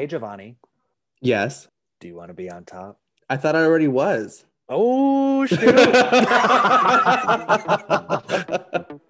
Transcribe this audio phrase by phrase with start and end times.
[0.00, 0.54] Hey, Jovonnie,
[1.20, 1.68] Yes.
[2.00, 2.98] do you want to be on top?
[3.28, 4.46] I thought I already was.
[4.66, 5.60] Oh, shoot.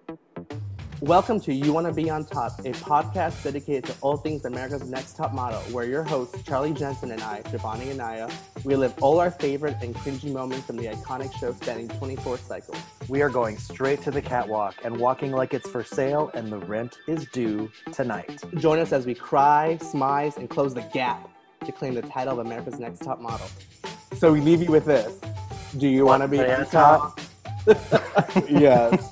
[1.01, 4.87] Welcome to You Want to Be on Top, a podcast dedicated to all things America's
[4.87, 8.29] Next Top Model, where your hosts, Charlie Jensen and I, Jovonnie Anaya,
[8.63, 12.77] relive all our favorite and cringy moments from the iconic show spanning 24 cycles.
[13.09, 16.59] we are going straight to the catwalk and walking like it's for sale, and the
[16.59, 18.39] rent is due tonight.
[18.57, 21.27] Join us as we cry, smize, and close the gap
[21.65, 23.47] to claim the title of America's Next Top Model.
[24.19, 25.19] So we leave you with this.
[25.77, 27.19] Do you want to be on top?
[28.49, 29.11] Yes.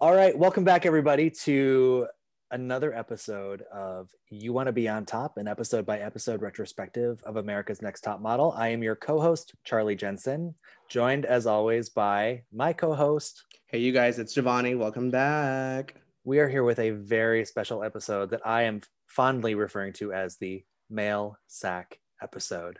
[0.00, 2.06] All right, welcome back, everybody, to
[2.50, 7.36] another episode of You Want to Be on Top, an episode by episode retrospective of
[7.36, 8.52] America's Next Top Model.
[8.56, 10.54] I am your co host, Charlie Jensen,
[10.88, 13.44] joined as always by my co host.
[13.66, 14.78] hey, you guys, it's Jovonnie.
[14.78, 15.94] Welcome back.
[16.24, 20.36] We are here with a very special episode that I am fondly referring to as
[20.36, 22.78] the mail sack episode.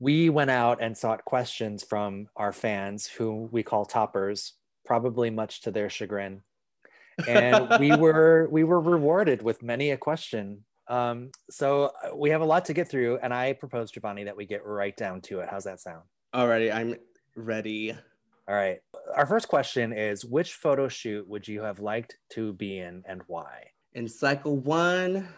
[0.00, 4.54] We went out and sought questions from our fans, who we call toppers,
[4.86, 6.42] probably much to their chagrin.
[7.28, 10.64] And we were we were rewarded with many a question.
[10.88, 14.36] Um, so uh, we have a lot to get through, and I propose, Jovonnie, that
[14.36, 15.48] we get right down to it.
[15.48, 16.02] How's that sound?
[16.34, 16.96] Alrighty, I'm
[17.36, 17.92] ready.
[18.48, 18.78] All right.
[19.14, 23.22] Our first question is Which photo shoot would you have liked to be in and
[23.26, 23.68] why?
[23.92, 25.28] In cycle one,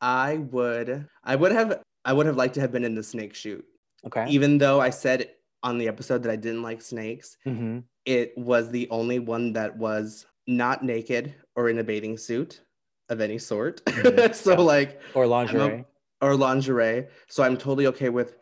[0.00, 3.34] I would I would have I would have liked to have been in the snake
[3.34, 3.64] shoot.
[4.06, 4.26] Okay.
[4.28, 5.30] Even though I said
[5.62, 9.74] on the episode that I didn't like snakes, hmm it was the only one that
[9.78, 12.60] was not naked or in a bathing suit
[13.08, 13.82] of any sort.
[13.86, 14.34] Mhm.
[14.34, 14.58] so Yeah.
[14.58, 15.84] like Or lingerie.
[16.20, 17.06] or lingerie.
[17.28, 18.36] So I'm totally okay with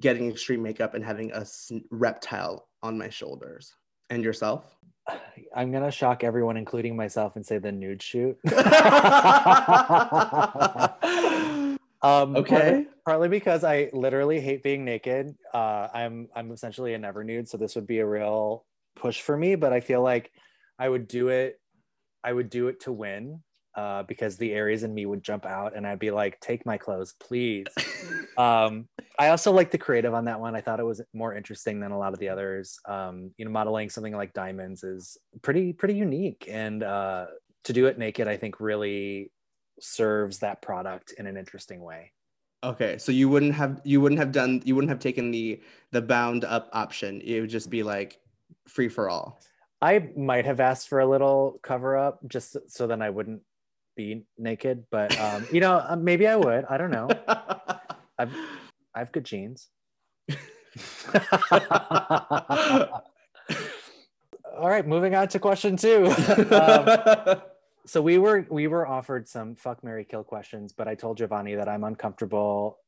[0.00, 1.44] getting extreme makeup and having a
[1.90, 3.74] reptile on my shoulders.
[4.08, 4.64] And yourself?
[5.54, 8.38] I'm gonna shock everyone, including myself, and say the nude shoot.
[12.02, 12.86] um, Okay.
[13.04, 15.34] Partly, because I literally hate being naked.
[15.52, 18.64] Uh, I'm I'm essentially a never nude, so this would be a real
[18.96, 19.56] push for me.
[19.56, 20.30] But I feel like
[20.78, 21.60] I would do it.
[22.22, 23.42] I would do it to win.
[23.76, 26.78] Uh, because the Aries in me would jump out and I'd be like, take my
[26.78, 27.66] clothes, please.
[28.38, 28.86] um,
[29.18, 30.54] I also like the creative on that one.
[30.54, 32.78] I thought it was more interesting than a lot of the others.
[32.88, 37.26] Um, you know, modeling something like diamonds is pretty pretty unique, and uh,
[37.64, 39.32] to do it naked, I think really
[39.80, 42.13] serves that product in an interesting way.
[42.64, 45.60] Okay, so you wouldn't have you wouldn't have done you wouldn't have taken the
[45.92, 47.20] the bound up option.
[47.20, 48.18] It would just be like
[48.66, 49.40] free for all.
[49.80, 53.42] I might have asked for a little cover up just so then I wouldn't
[53.96, 56.64] be naked, but um, you know, uh, maybe I would.
[56.64, 57.08] I don't know.
[58.18, 58.34] I've
[58.94, 59.68] I have good genes.
[64.56, 66.12] All right, moving on to question two.
[66.50, 67.42] Um,
[67.86, 71.56] so we were we were offered some fuck Mary kill questions, but I told Jovonnie
[71.56, 72.78] that I'm uncomfortable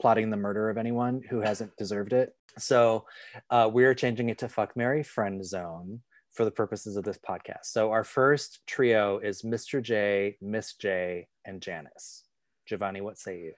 [0.00, 2.34] plotting the murder of anyone who hasn't deserved it.
[2.58, 3.06] So
[3.50, 6.00] uh, we're changing it to fuck Mary friend zone
[6.32, 7.64] for the purposes of this podcast.
[7.64, 9.82] So our first trio is Mr.
[9.82, 12.24] J, Miss J, and Janice.
[12.68, 13.52] Jovonnie, what say you?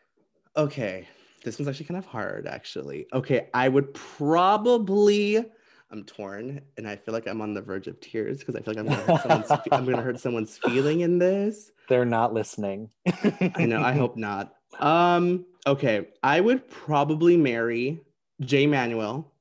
[0.57, 1.09] okay,
[1.45, 3.07] this one's actually kind of hard, actually.
[3.13, 5.45] Okay, I would probably.
[5.93, 8.75] I'm torn, and I feel like I'm on the verge of tears because I feel
[8.75, 9.51] like I'm gonna hurt someone's.
[9.71, 11.71] I'm gonna hurt someone's feeling in this.
[11.89, 12.89] They're not listening.
[13.57, 13.83] I know.
[13.83, 14.55] I hope not.
[14.81, 15.45] Um.
[15.67, 18.01] Okay, I would probably marry
[18.41, 19.33] Jay Manuel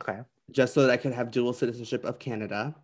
[0.00, 0.20] Okay.
[0.52, 2.74] just so that I could have dual citizenship of Canada.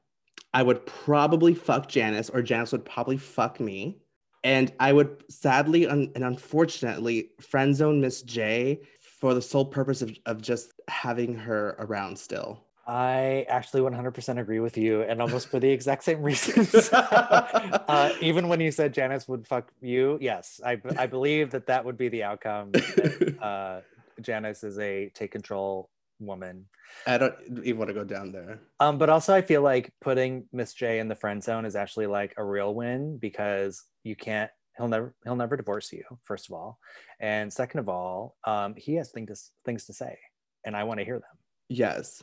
[0.52, 3.98] I would probably fuck Janice, or Janice would probably fuck me.
[4.44, 10.02] And I would sadly un- and unfortunately friend zone Miss J for the sole purpose
[10.02, 12.64] of, of just having her around still.
[12.86, 16.74] I actually 100% agree with you, and almost for the exact same reasons.
[16.92, 20.76] uh, even when you said Janice would fuck you, yes, I
[21.06, 22.72] believe that that would be the outcome.
[22.72, 23.80] that, uh,
[24.20, 26.66] Janice is a take control woman.
[27.06, 27.34] I don't
[27.64, 28.60] even want to go down there.
[28.80, 32.06] Um, but also, I feel like putting Miss J in the friend zone is actually
[32.06, 34.50] like a real win because you can't.
[34.76, 35.14] He'll never.
[35.24, 36.04] He'll never divorce you.
[36.24, 36.78] First of all,
[37.20, 40.18] and second of all, um, he has things things to say,
[40.64, 41.38] and I want to hear them.
[41.68, 42.22] Yes.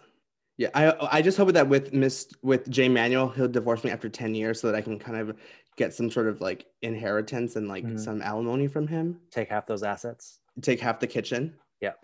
[0.60, 4.10] Yeah, I I just hope that with Miss with Jay Manuel, he'll divorce me after
[4.10, 5.38] 10 years so that I can kind of
[5.78, 7.98] get some sort of like inheritance and like Mhm.
[8.00, 9.22] some alimony from him.
[9.32, 10.40] Take half those assets.
[10.62, 11.56] Take half the kitchen.
[11.80, 11.94] Yeah.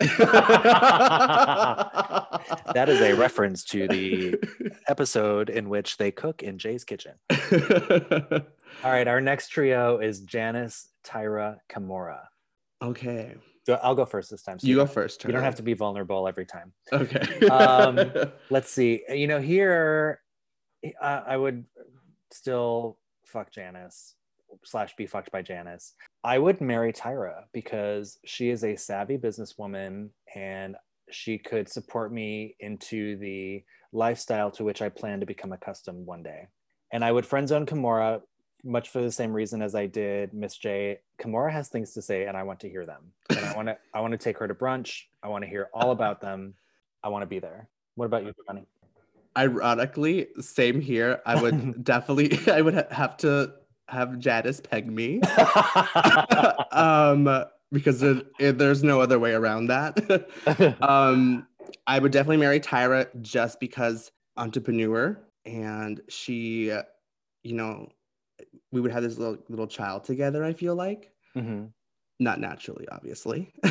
[2.74, 4.36] That is a reference to the
[4.88, 7.14] episode in which they cook in Jay's kitchen.
[7.30, 12.20] All right, our next trio is Janice, Tyra, Kimora.
[12.82, 13.34] okay.
[13.74, 14.58] I'll go first this time.
[14.58, 15.24] So You go first.
[15.24, 16.72] You don't have to be vulnerable every time.
[16.92, 17.46] Okay.
[17.48, 18.10] Um,
[18.50, 19.02] Let's see.
[19.08, 20.20] You know, here
[21.00, 21.64] uh, I would
[22.30, 24.14] still fuck Janice
[24.64, 25.94] slash be fucked by Janice.
[26.24, 30.76] I would marry Tyra because she is a savvy businesswoman and
[31.10, 33.62] she could support me into the
[33.92, 36.48] lifestyle to which I plan to become accustomed one day.
[36.92, 38.22] And I would friend zone Kimora
[38.66, 40.98] much for the same reason as I did Miss J.
[41.20, 43.12] Kimora has things to say and I want to hear them.
[43.30, 45.02] And I want to I want to take her to brunch.
[45.22, 46.54] I want to hear all about them.
[47.02, 47.68] I want to be there.
[47.94, 48.66] What about you, Jovonnie?
[49.38, 51.20] Ironically, same here.
[51.24, 53.54] I would definitely I would ha- have to
[53.88, 55.20] have Janice peg me.
[56.72, 60.28] um because it, it, there's no other way around that.
[60.80, 61.46] um
[61.86, 66.72] I would definitely marry Tyra just because entrepreneur and she
[67.42, 67.88] you know
[68.72, 71.70] we would have this little little child together i feel like Mhm.
[72.20, 73.52] not naturally obviously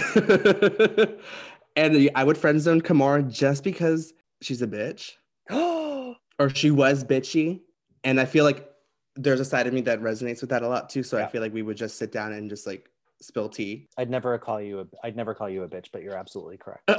[1.76, 5.14] and i would friend zone Kimora just because she's a bitch
[5.52, 7.62] or she was bitchy
[8.04, 8.70] and i feel like
[9.16, 11.26] there's a side of me that resonates with that a lot too so Yeah.
[11.26, 12.90] i feel like we would just sit down and just like
[13.22, 16.18] spill tea I'd never call you a I'd never call you a bitch, but you're
[16.18, 16.84] absolutely correct.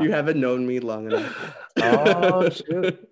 [0.00, 1.56] you haven't known me long enough.
[1.82, 3.08] Oh, shoot.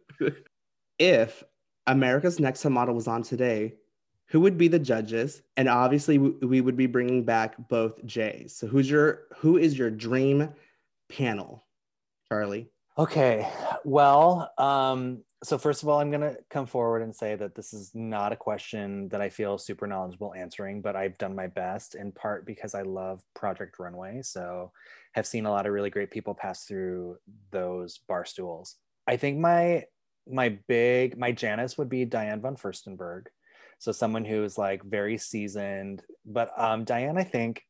[0.99, 1.43] if
[1.89, 3.75] America's Next Top Model was on today,
[4.27, 5.43] who would be the judges?
[5.57, 8.55] And obviously, we, would be bringing back both Jays.
[8.55, 10.51] So who's your who is your dream
[11.09, 11.65] panel,
[12.29, 12.71] Charlie?
[12.99, 13.49] Okay.
[13.85, 17.93] Well, um, so first of all, I'm gonna come forward and say that this is
[17.95, 22.13] not a question that I feel super knowledgeable answering, but I've done my best in
[22.13, 24.21] part because I love Project Runway.
[24.23, 24.73] So
[25.13, 27.17] have seen a lot of really great people pass through
[27.51, 28.77] those bar stools.
[29.07, 29.85] I think my
[30.31, 33.27] my big my Janice would be Diane von Furstenberg.
[33.79, 36.03] So someone who's like very seasoned.
[36.27, 37.63] But um Diane, I think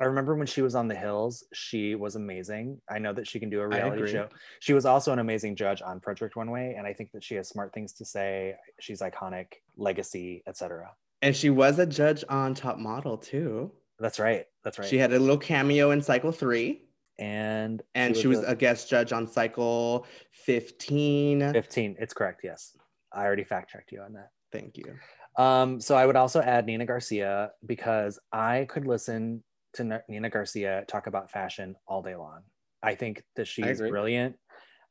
[0.00, 2.80] I remember when she was on the hills, she was amazing.
[2.88, 4.28] I know that she can do a reality show.
[4.60, 7.48] She was also an amazing judge on Project Runway, and I think that she has
[7.48, 8.56] smart things to say.
[8.80, 10.90] She's iconic, legacy, etc.
[11.20, 13.70] And she was a judge on Top Model too.
[13.98, 14.46] That's right.
[14.64, 14.88] That's right.
[14.88, 16.82] She had a little cameo in Cycle Three,
[17.22, 21.52] and and she was, a guest judge on Cycle 15.
[21.52, 21.96] 15.
[22.00, 22.40] It's correct.
[22.42, 22.76] Yes,
[23.12, 24.30] I already fact checked you on that.
[24.50, 24.96] Thank you.
[25.38, 30.84] Um, so I would also add Nina Garcia because I could listen to Nina Garcia
[30.88, 32.40] talk about fashion all day long.
[32.82, 33.90] I think that she's agree.
[33.90, 34.36] brilliant.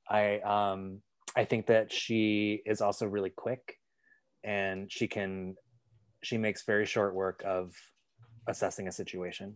[0.09, 1.01] I um
[1.35, 3.75] I think that she is also really quick
[4.43, 5.55] and she can
[6.23, 7.73] she makes very short work of
[8.47, 9.55] assessing a situation.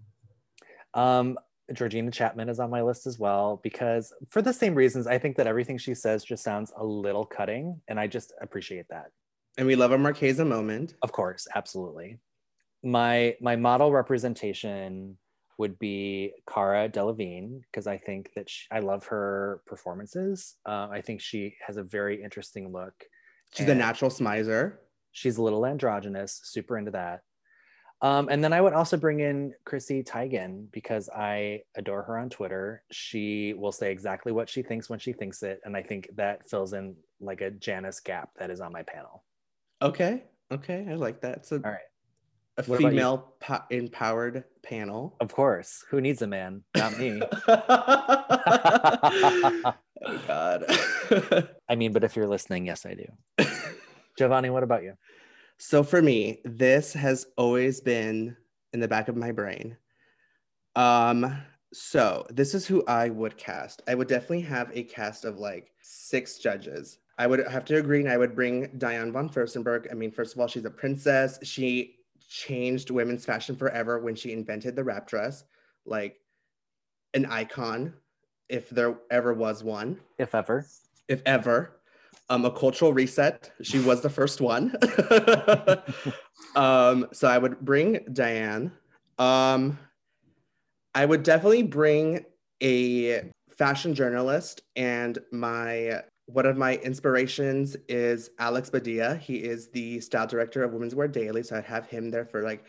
[0.94, 1.38] Um
[1.74, 5.36] Georgina Chapman is on my list as well because for the same reasons I think
[5.38, 9.08] that everything she says just sounds a little cutting and I just appreciate that.
[9.58, 10.96] And we love a Marchesa moment.
[11.02, 12.20] Of course, absolutely.
[12.84, 15.18] My my model representation
[15.58, 20.56] would be Cara Delevingne because I think that she, I love her performances.
[20.66, 22.94] Uh, I think she has a very interesting look.
[23.54, 24.74] She's a natural smizer.
[25.14, 27.22] She's a little androgynous, super into that.
[28.06, 32.30] Um, and then I would also bring in Chrissy Teigen because I adore her on
[32.30, 32.84] Twitter.
[32.92, 36.48] She will say exactly what she thinks when she thinks it, and I think that
[36.48, 39.24] fills in like a Janice gap that is on my panel.
[39.82, 40.26] Okay.
[40.52, 40.86] Okay.
[40.88, 41.48] I like that.
[41.48, 41.80] So All right.
[42.60, 45.16] a What female po- empowered panel.
[45.20, 46.62] Of course, who needs a man?
[46.78, 47.24] Not me.
[47.48, 47.64] oh
[50.28, 50.64] God.
[51.68, 53.08] I mean, but if you're listening, yes, I do.
[54.20, 54.94] Jovonnie, what about you?
[55.58, 58.36] So for me, this has always been
[58.74, 59.78] in the back of my brain.
[60.76, 61.38] Um,
[61.74, 63.82] so this is who I would cast.
[63.88, 67.00] I would definitely have a cast of like six judges.
[67.18, 69.88] I would have to agree, and I would bring Diane von Furstenberg.
[69.90, 71.40] I mean, first of all, she's a princess.
[71.44, 71.96] She
[72.28, 75.46] changed women's fashion forever when she invented the wrap dress,
[75.86, 76.18] like
[77.14, 77.94] an icon,
[78.50, 80.66] if there ever was one If ever.
[81.08, 81.75] if ever.
[82.30, 83.52] Um, a cultural reset.
[83.62, 84.76] She was the first one.
[86.56, 88.72] um, so I would bring Diane.
[89.20, 89.78] Um,
[90.96, 92.26] I would definitely bring
[92.64, 99.16] a fashion journalist, and my one of my inspirations is Alex Badia.
[99.16, 102.42] He is the style director of Women's Wear Daily, so I'd have him there for
[102.42, 102.66] like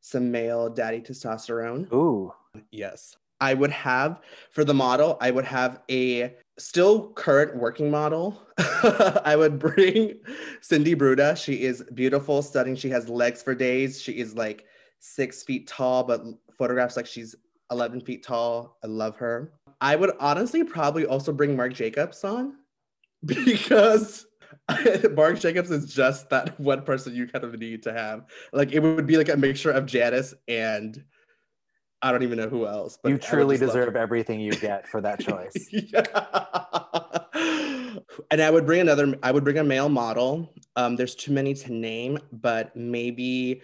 [0.00, 1.90] some male daddy testosterone.
[1.92, 2.32] Ooh.
[2.70, 3.16] Yes.
[3.40, 8.40] I would have for the model, I would have a still current working model.
[8.58, 10.14] I would bring
[10.60, 11.36] Cindy Bruna.
[11.36, 12.76] She is beautiful, stunning.
[12.76, 14.00] She has legs for days.
[14.00, 14.66] She is like
[14.98, 16.22] six feet tall, but
[16.56, 17.34] photographs like she's
[17.70, 18.78] 11 feet tall.
[18.82, 19.52] I love her.
[19.80, 22.56] I would honestly probably also bring Marc Jacobs on
[23.24, 24.26] because
[25.14, 28.24] Marc Jacobs is just that one person you kind of need to have.
[28.52, 31.02] Like it would be like a mixture of Janice and
[32.02, 32.98] I don't even know who else.
[33.02, 35.68] But you truly deserve everything you get for that choice.
[35.72, 36.02] yeah.
[38.30, 39.16] And I would bring another.
[39.22, 40.52] I would bring a male model.
[40.76, 43.62] Um, there's too many to name, but maybe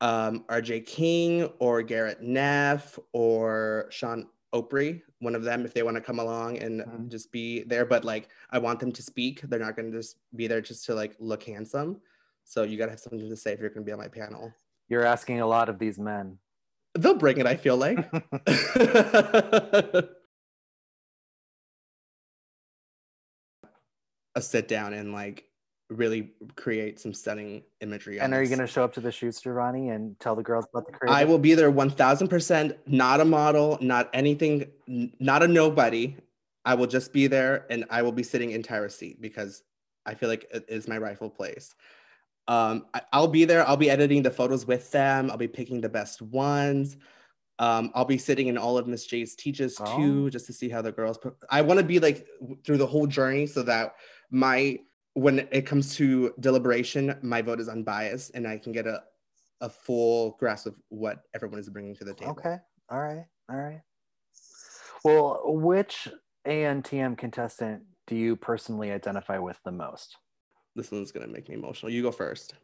[0.00, 0.80] um, R.J.
[0.80, 5.02] King or Garrett Neff or Sean O'Pry.
[5.20, 7.08] One of them, if they want to come along and Mhm.
[7.08, 7.84] just be there.
[7.86, 9.40] But like, I want them to speak.
[9.42, 12.00] They're not going to just be there just to like look handsome.
[12.44, 14.08] So you got to have something to say if you're going to be on my
[14.08, 14.52] panel.
[14.88, 16.38] You're asking a lot of these men.
[16.94, 17.46] They'll bring it.
[17.46, 17.98] I feel like.
[24.34, 25.44] a sit down and like
[25.90, 28.18] really create some stunning imagery.
[28.18, 30.66] and are you going to show up to the shoots, Jovonnie, and tell the girls
[30.72, 31.12] about the crazy?
[31.12, 36.16] I will be there 1000%, not a model, not anything, not a nobody.
[36.64, 39.62] I will just be there and I will be sitting in Tyra's seat because
[40.06, 41.74] I feel like it is my rightful place.
[42.48, 43.66] Um, I, I'll be there.
[43.66, 45.30] I'll be editing the photos with them.
[45.30, 46.96] I'll be picking the best ones.
[47.58, 49.96] Um, I'll be sitting in all of Miss J's teaches Oh.
[49.96, 51.18] too, just to see how the girls.
[51.18, 52.26] Put, I want to be like
[52.64, 53.94] through the whole journey so that
[54.30, 54.78] my
[55.14, 59.02] when it comes to deliberation, my vote is unbiased and I can get a
[59.60, 62.32] a full grasp of what everyone is bringing to the table.
[62.32, 62.56] Okay.
[62.90, 63.26] All right.
[63.48, 63.80] All right.
[65.04, 66.08] Well, which
[66.46, 70.16] ANTM contestant do you personally identify with the most?
[70.74, 71.92] This one's gonna make me emotional.
[71.92, 72.54] You go first.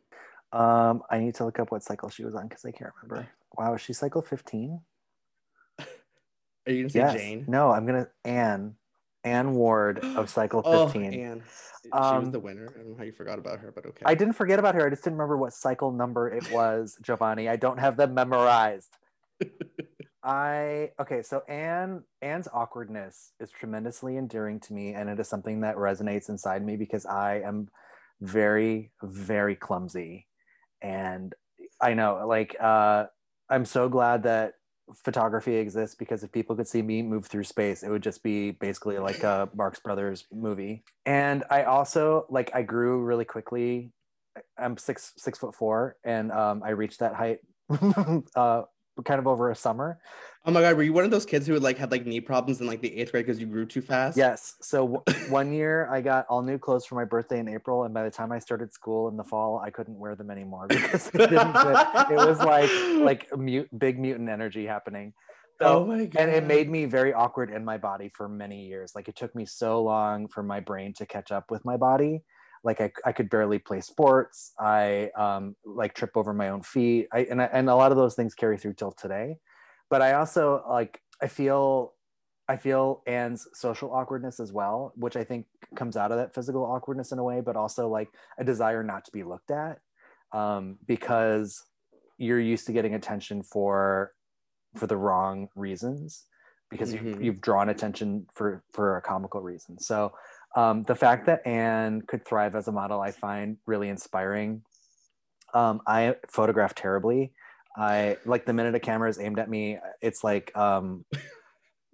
[0.52, 3.28] Um, I need to look up what cycle she was on because I can't remember.
[3.56, 4.80] Wow, is she cycle 15?
[5.78, 7.14] Are you gonna say Yes.
[7.14, 7.44] Jane?
[7.48, 8.74] No, I'm gonna Anne.
[9.24, 10.70] Anne Ward of cycle 15.
[10.72, 11.42] Oh, Anne.
[11.82, 12.68] she Um, was the winner.
[12.74, 14.02] I don't know how you forgot about her, but okay.
[14.06, 14.86] I didn't forget about her.
[14.86, 17.50] I just didn't remember what cycle number it was, Jovonnie.
[17.50, 18.96] I don't have them memorized.
[20.22, 25.60] I okay, so Anne Anne's awkwardness is tremendously endearing to me, and it is something
[25.60, 27.68] that resonates inside me because I am
[28.20, 30.26] very, very clumsy.
[30.82, 31.34] And
[31.80, 33.06] I know, like, uh,
[33.50, 34.54] I'm so glad that
[35.04, 38.52] photography exists because if people could see me move through space, it would just be
[38.52, 40.84] basically like a Marx Brothers movie.
[41.06, 43.92] And I also like I grew really quickly.
[44.58, 47.38] I'm six six foot four, and um, I reached that height
[48.36, 48.62] uh,
[49.04, 49.98] kind of over a summer.
[50.44, 52.20] oh my god, were you one of those kids who would like had like knee
[52.20, 54.16] problems in like the eighth grade because you grew too fast?
[54.16, 54.56] Yes.
[54.62, 57.92] So w- one year I got all new clothes for my birthday in April, and
[57.92, 61.08] by the time I started school in the fall, I couldn't wear them anymore because
[61.10, 61.32] fit.
[61.32, 62.70] It was like
[63.04, 65.12] like mute, big mutant energy happening.
[65.60, 66.20] So, oh my god.
[66.22, 68.92] and it made me very awkward in my body for many years.
[68.94, 72.22] Like it took me so long for my brain to catch up with my body.
[72.64, 74.52] Like I, I could barely play sports.
[74.58, 77.08] I um, like trip over my own feet.
[77.12, 79.38] I, and, I, and a lot of those things carry through till today.
[79.90, 81.94] But I also like, I feel,
[82.48, 86.64] I feel Anne's social awkwardness as well, which I think comes out of that physical
[86.64, 89.80] awkwardness in a way, but also like a desire not to be looked at
[90.32, 91.64] um, because
[92.18, 94.14] you're used to getting attention for
[94.76, 96.26] for the wrong reasons
[96.70, 97.12] because Mhm.
[97.14, 100.12] you've, you've drawn attention for for a comical reason so
[100.56, 104.62] um, the fact that anne could thrive as a model i find really inspiring.
[105.54, 107.32] Um, i photograph terribly.
[107.76, 111.04] I like the minute a camera is aimed at me it's like um,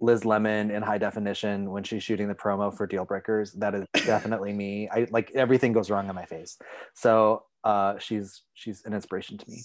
[0.01, 3.53] liz lemon in high definition when she's shooting the promo for deal breakers.
[3.53, 4.89] That is definitely me.
[4.89, 6.57] I like everything goes wrong on my face.
[6.93, 9.63] So uh, she's she's an inspiration to me.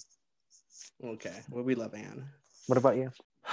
[1.03, 1.39] Okay.
[1.49, 2.25] Well, we love Anne.
[2.67, 3.11] what about you?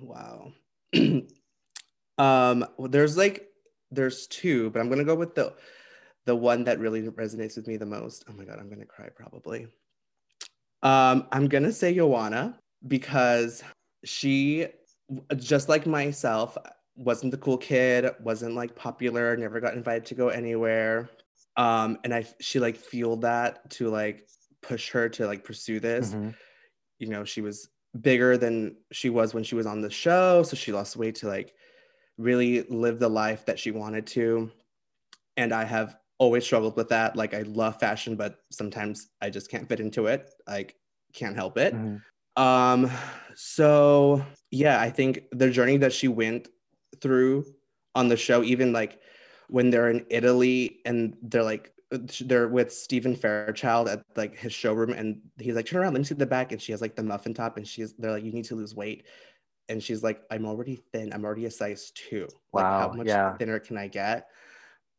[0.00, 0.52] Wow.
[0.94, 1.26] um,
[2.18, 3.46] well, there's like
[3.90, 5.54] there's two, but I'm gonna go with the
[6.24, 8.24] the one that really resonates with me the most.
[8.28, 9.68] Oh my god, I'm gonna cry probably.
[10.82, 13.62] Um, I'm gonna say Yoanna because
[14.04, 14.66] she,
[15.36, 16.56] just like myself,
[16.96, 21.08] wasn't the cool kid, wasn't like popular, never got invited to go anywhere.
[21.56, 24.28] Um, and I she like fueled that to like
[24.62, 26.34] push her to like pursue this Mhm.
[26.98, 27.68] you know she was
[28.00, 31.28] bigger than she was when she was on the show so she lost weight to
[31.28, 31.54] like
[32.18, 34.50] really live the life that she wanted to.
[35.36, 37.14] And i have always struggled with that.
[37.16, 40.30] Like i love fashion but sometimes i just can't fit into it.
[40.48, 40.76] Like
[41.12, 41.74] can't help it.
[41.74, 42.00] Mhm.
[42.36, 42.90] um
[43.34, 46.48] so yeah i think the journey that she went
[47.00, 47.44] through
[47.94, 49.00] on the show even like
[49.48, 51.72] when they're in italy and they're like
[52.20, 56.04] they're with Stephen Fairchild at like his showroom, and he's like, "Turn around, let me
[56.04, 58.32] see the back." And she has like the muffin top, and she's they're like, "You
[58.32, 59.06] need to lose weight,"
[59.68, 61.12] and she's like, "I'm already thin.
[61.12, 62.28] I'm already a size two.
[62.52, 63.36] Like, how much yeah.
[63.38, 64.28] thinner can I get?"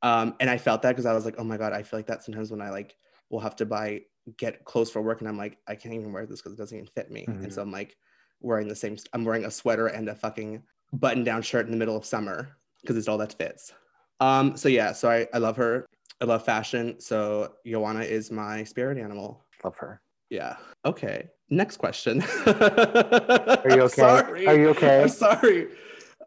[0.01, 2.07] Um, and I felt that because I was like, "Oh my god," I feel like
[2.07, 2.95] that sometimes when I like
[3.29, 4.01] will have to buy
[4.37, 6.77] get clothes for work, and I'm like, I can't even wear this because it doesn't
[6.77, 7.43] even fit me, Mhm.
[7.43, 7.97] and so I'm like
[8.41, 8.97] wearing the same.
[9.13, 12.97] I'm wearing a sweater and a fucking button-down shirt in the middle of summer because
[12.97, 13.73] it's all that fits.
[14.19, 15.85] Um, so yeah, so I, I love her.
[16.21, 16.99] I love fashion.
[16.99, 19.45] So Yoanna is my spirit animal.
[19.63, 20.57] love her Yeah.
[20.85, 21.29] Okay.
[21.49, 22.21] Next question.
[22.45, 23.87] Are you okay?
[23.95, 24.47] Sorry.
[24.47, 25.03] Are you okay?
[25.03, 25.67] I'm sorry.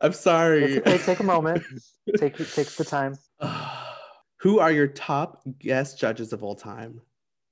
[0.01, 0.65] I'm sorry.
[0.77, 0.99] It's okay.
[0.99, 1.63] Take a moment.
[2.17, 3.19] take take the time.
[4.41, 7.03] Who are your top guest judges of all time?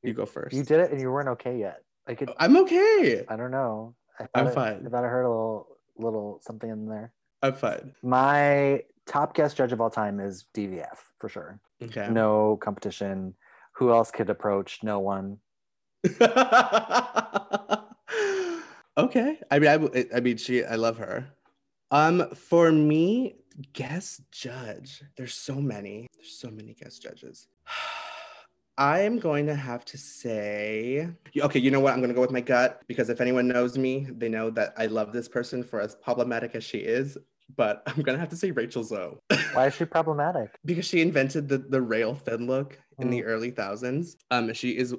[0.02, 0.56] You go first.
[0.56, 1.82] You did it and you weren't okay yet.
[2.06, 2.30] I could.
[2.38, 3.24] I'm okay.
[3.28, 3.94] I don't know.
[4.18, 4.84] I I'm I- fine.
[4.86, 5.66] I thought I heard a little,
[5.98, 7.12] little something in there.
[7.42, 7.92] I'm fine.
[8.02, 11.60] My top guest judge of all time is DVF for sure.
[11.82, 12.08] Okay.
[12.10, 13.34] No competition.
[13.76, 14.80] Who else could approach?
[14.82, 15.38] No one.
[18.98, 19.38] Okay.
[19.50, 20.64] I mean, I mean, she.
[20.64, 21.26] I love her.
[21.90, 23.36] Um, for me,
[23.72, 25.02] guest judge.
[25.16, 26.06] There's so many.
[26.14, 27.46] There's so many guest judges.
[28.78, 31.94] I am going to have to say, okay, you know what?
[31.94, 34.72] I'm going to go with my gut because if anyone knows me, they know that
[34.76, 37.18] I love this person for as problematic as she is.
[37.56, 39.16] But I'm going to have to say Rachel Zoe.
[39.52, 40.54] Why is she problematic?
[40.64, 43.10] because she invented the the rail thin look in Mm.
[43.10, 44.16] the early thousands.
[44.30, 44.94] Um, she is.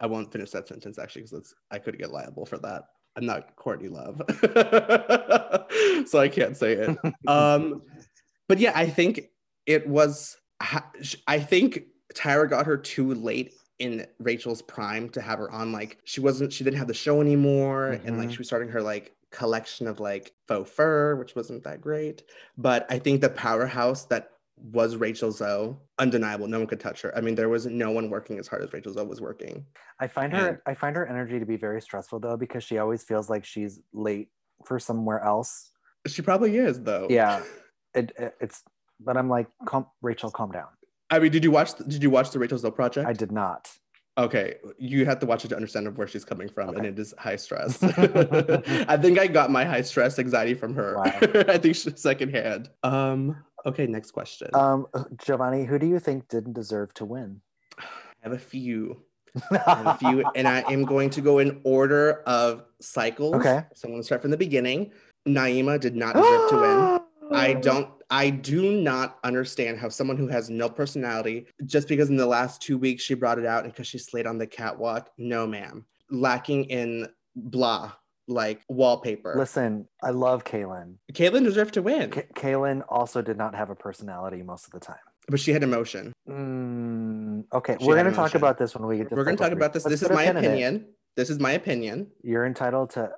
[0.00, 2.84] I won't finish that sentence actually because I could get liable for that.
[3.16, 4.20] I'm not Courtney Love,
[6.06, 6.98] so I can't say it.
[7.28, 7.82] Um,
[8.48, 9.30] but yeah, I think
[9.66, 10.36] it was.
[11.26, 11.84] I think
[12.14, 15.72] Tyra got her too late in Rachel's prime to have her on.
[15.72, 16.52] Like she wasn't.
[16.52, 18.32] She didn't have the show anymore, and like Mhm.
[18.32, 22.22] she was starting her like collection of like faux fur, which wasn't that great.
[22.58, 26.46] But I think the powerhouse that was Rachel Zoe, undeniable.
[26.46, 27.16] No one could touch her.
[27.16, 29.66] I mean, there was no one working as hard as Rachel Zoe was working.
[30.00, 32.78] I find her And- I find her energy to be very stressful though because she
[32.78, 34.28] always feels like she's late
[34.64, 35.70] for somewhere else.
[36.06, 37.06] She probably is though.
[37.10, 37.42] Yeah.
[37.96, 38.64] It, it- it's
[38.98, 40.66] but I'm like calm, Rachel calm down.
[41.10, 41.74] I mean, did you watch?
[41.76, 43.06] Did you watch the Rachel Zoe project?
[43.08, 43.70] I did not.
[44.16, 47.12] Okay, you have to watch it to understand where she's coming from, and it is
[47.18, 47.82] high stress.
[47.82, 50.96] I think I got my high stress anxiety from her.
[50.96, 51.02] Wow.
[51.48, 52.70] I think she's secondhand.
[52.84, 53.36] Um.
[53.66, 54.50] Okay, next question.
[54.54, 57.40] Um Jovonnie, who do you think didn't deserve to win?
[57.78, 57.84] I
[58.22, 59.02] have a few.
[59.50, 63.34] I have a few, and I am going to go in order of cycles.
[63.34, 63.64] Okay.
[63.74, 64.92] So I'm going to start from the beginning.
[65.26, 67.36] Naima did not deserve to win.
[67.36, 72.16] I don't I do not understand how someone who has no personality, just because in
[72.16, 75.10] the last two weeks she brought it out and because she slayed on the catwalk,
[75.18, 75.84] no ma'am.
[76.10, 77.90] Lacking in blah,
[78.28, 79.34] like wallpaper.
[79.36, 80.94] Listen, I love Kahlen.
[81.12, 84.78] Kahlen deserved to win, K- Kahlen also did not have a personality most of the
[84.80, 84.96] time.
[85.28, 86.12] but she had emotion.
[86.28, 89.36] Mm, okay, She we're going to talk about this when we get to We're gonna
[89.36, 89.84] talk about this.
[89.84, 90.46] Let's this is my pin in it.
[90.46, 90.86] opinion.
[91.16, 92.12] This is my opinion.
[92.22, 93.10] You're entitled to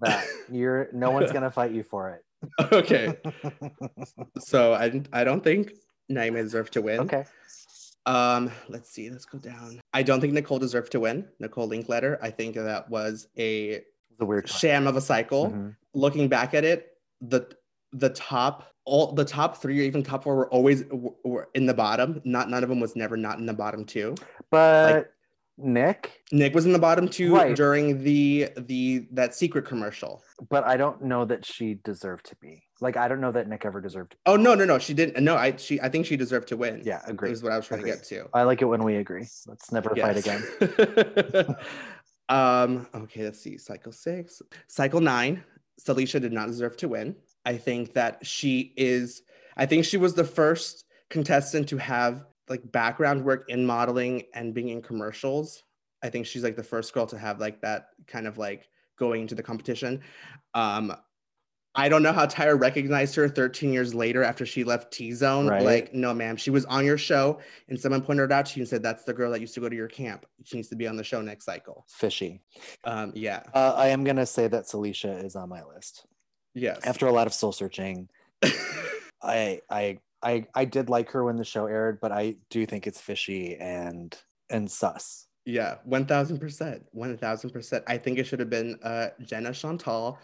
[0.00, 0.26] that.
[0.52, 2.22] You're no one's going to fight you for it.
[2.72, 3.16] okay.
[4.38, 5.72] So I I don't think
[6.10, 7.00] Naima deserved to win.
[7.00, 7.24] okay.
[8.06, 9.80] Um, let's see, let's go down.
[9.92, 11.26] I don't think Nicole deserved to win.
[11.40, 12.18] Nicole Linkletter.
[12.22, 13.82] I think that was a
[14.18, 15.50] The weird sham of a cycle.
[15.50, 15.76] Mhm.
[15.94, 17.48] Looking back at it, the
[17.92, 21.66] the top all the top three or even top four were always were, were in
[21.66, 22.20] the bottom.
[22.24, 24.14] Not none of them was never not in the bottom two.
[24.50, 25.12] But
[25.58, 27.56] Nick, Nick was in the bottom two Right.
[27.56, 30.22] during the the that secret commercial.
[30.50, 32.62] but I don't know that she deserved to be.
[32.82, 34.12] Like I don't know that Nick ever deserved.
[34.12, 36.56] To Oh no no no she didn't no I she I think she deserved to
[36.58, 36.82] win.
[36.84, 37.30] Yeah, agree.
[37.30, 37.92] is what I was trying Agree.
[37.92, 38.28] to get to.
[38.34, 39.26] I like it when we agree.
[39.46, 40.42] Let's never fight again.
[42.28, 43.56] um, okay, let's see.
[43.58, 44.42] Cycle six.
[44.68, 45.42] Cycle nine.
[45.80, 47.16] Saleisha did not deserve to win.
[47.44, 49.22] I think that she is,
[49.56, 54.54] I think she was the first contestant to have like background work in modeling and
[54.54, 55.62] being in commercials.
[56.02, 59.22] I think she's like the first girl to have like that kind of like going
[59.22, 60.00] into the competition.
[60.54, 60.94] Um,
[61.78, 65.46] I don't know how Tyra recognized her 13 years later after she left T Zone.
[65.46, 65.62] Right.
[65.62, 68.62] Like, no, ma'am, she was on your show and someone pointed it out to you
[68.62, 70.24] and said, That's the girl that used to go to your camp.
[70.44, 71.84] She needs to be on the show next cycle.
[71.88, 72.40] Fishy.
[72.84, 73.42] Um, yeah.
[73.52, 76.06] Uh, I am gonna say that Saleisha is on my list.
[76.54, 76.80] Yes.
[76.84, 78.08] After a lot of soul searching,
[79.22, 82.86] I I I I did like her when the show aired, but I do think
[82.86, 84.16] it's fishy and
[84.50, 85.26] and sus.
[85.44, 86.82] yeah, 1000%.
[86.94, 87.82] 1000%.
[87.86, 90.18] I think it should have been uh, Jenah Chantal.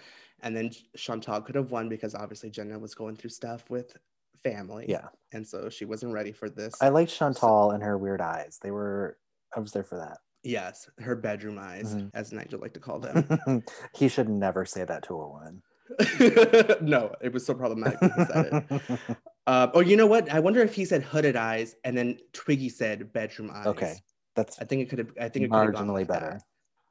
[0.44, 3.96] And then Chantal could have won because obviously Jenah was going through stuff with
[4.42, 4.86] family.
[4.88, 5.08] Yeah.
[5.32, 6.74] And so she wasn't ready for this.
[6.80, 8.58] I liked Chantal and her weird eyes.
[8.60, 9.18] They were
[9.56, 10.18] I was there for that.
[10.42, 12.10] yes, her bedroom eyes, Mhm.
[12.14, 13.62] as Nigel liked to call them.
[13.94, 15.62] he should never say that to a woman.
[16.80, 19.16] no, it was so problematic when he said it.
[19.46, 20.30] Um, oh, you know what?
[20.30, 23.66] I wonder if he said hooded eyes and then Twiggy said bedroom eyes.
[23.66, 23.96] okay.
[24.34, 25.10] That's I think it could have.
[25.20, 26.30] I think it could have gone marginally like better.
[26.30, 26.42] That.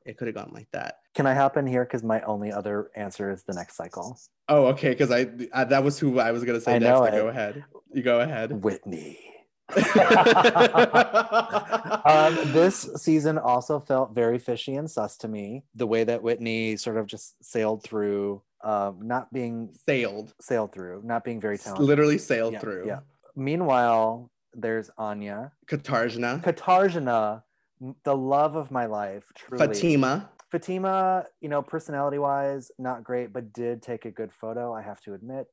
[0.05, 0.97] It could have gone like that.
[1.15, 1.83] Can I hop in here?
[1.83, 4.19] Because my only other answer is the next cycle.
[4.47, 4.89] Oh, okay.
[4.89, 6.89] Because I, I that was who I was gonna say I next.
[6.89, 7.11] know it.
[7.11, 7.63] Go ahead.
[7.93, 8.63] You go ahead.
[8.63, 9.19] Whitney.
[12.05, 15.63] um, this season also felt very fishy and sus to me.
[15.75, 21.01] The way that Whitney sort of just sailed through, um, not being sailed, sailed through,
[21.03, 21.85] not being very talented.
[21.85, 22.87] literally sailed Yeah, through.
[22.87, 22.99] Yeah.
[23.35, 27.43] Meanwhile, there's Anya, Katarzyna, Katarzyna,
[28.03, 29.23] the love of my life.
[29.35, 29.65] Truly.
[29.65, 30.29] Fatima.
[30.51, 34.73] Fatima, you know, personality wise, not great, but did take a good photo.
[34.73, 35.47] I have to admit,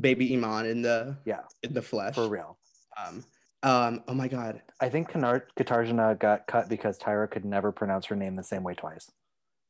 [0.00, 1.40] baby Iman in the Yeah.
[1.64, 2.14] in the flesh.
[2.14, 2.56] for real.
[3.04, 3.24] Um,
[3.64, 4.60] Um, oh my god.
[4.80, 8.62] I think Kanar- Katarzyna got cut because Tyra could never pronounce her name the same
[8.62, 9.10] way twice.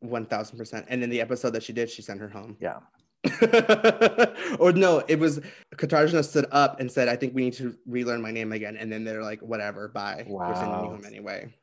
[0.05, 0.87] One thousand percent.
[0.89, 2.57] And in the episode that she did, she sent her home.
[2.61, 2.79] Yeah.
[4.59, 5.41] or no, it was
[5.77, 8.93] Katarzyna stood up and said, "I think we need to relearn my name again." And
[8.93, 10.27] then they're like, "Whatever, bye.
[10.29, 11.55] We're sending you home anyway."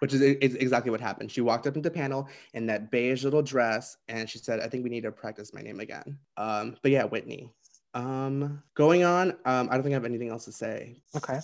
[0.00, 1.30] Which is, is exactly what happened.
[1.30, 4.68] She walked up into the panel in that beige little dress, and she said, "I
[4.68, 7.52] think we need to practice my name again." Um, but yeah, Whitney.
[7.94, 9.30] Um, going on.
[9.44, 11.00] Um, I don't think I have anything else to say.
[11.16, 11.38] Okay.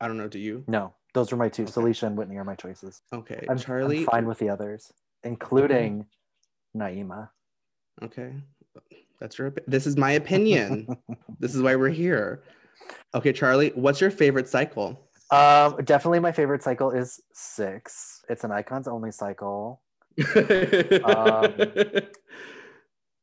[0.00, 0.28] I don't know.
[0.28, 0.64] Do you?
[0.66, 1.64] No, those were my two.
[1.64, 1.72] Okay.
[1.72, 3.02] Saleisha and Whitney are my choices.
[3.12, 4.00] Okay, I'm, Charlie.
[4.00, 4.92] I'm fine with the others,
[5.24, 6.06] including
[6.76, 7.28] Naima.
[8.02, 8.32] Okay,
[9.20, 9.52] that's your.
[9.66, 10.86] This is my opinion.
[11.38, 12.42] this is why we're here.
[13.14, 13.72] Okay, Charlie.
[13.74, 15.08] What's your favorite cycle?
[15.30, 18.22] Um, definitely my favorite cycle is six.
[18.28, 19.80] It's an icons only cycle.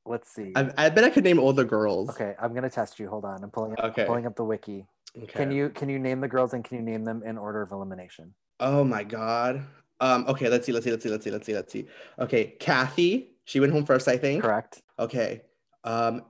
[0.05, 0.53] Let's see.
[0.55, 2.09] I, I bet I could name all the girls.
[2.11, 3.09] Okay, I'm gonna test you.
[3.09, 3.43] Hold on.
[3.43, 4.05] I'm pulling up, Okay.
[4.05, 4.85] pulling up the wiki.
[5.17, 5.25] Okay.
[5.27, 7.71] Can you can you name the girls and can you name them in order of
[7.71, 8.33] elimination?
[8.59, 9.65] Oh my god.
[9.99, 10.25] Um.
[10.27, 10.49] Okay.
[10.49, 10.71] Let's see.
[10.71, 10.91] Let's see.
[10.91, 11.09] Let's see.
[11.09, 11.31] Let's see.
[11.31, 11.53] Let's see.
[11.53, 11.87] Let's see.
[12.19, 12.55] Okay.
[12.59, 13.31] Kathy.
[13.45, 14.43] She went home first, I think.
[14.43, 14.81] Correct.
[14.99, 15.41] Okay.
[15.83, 16.23] Um.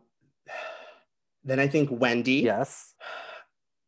[1.44, 2.34] Then I think Wendy.
[2.34, 2.94] Yes.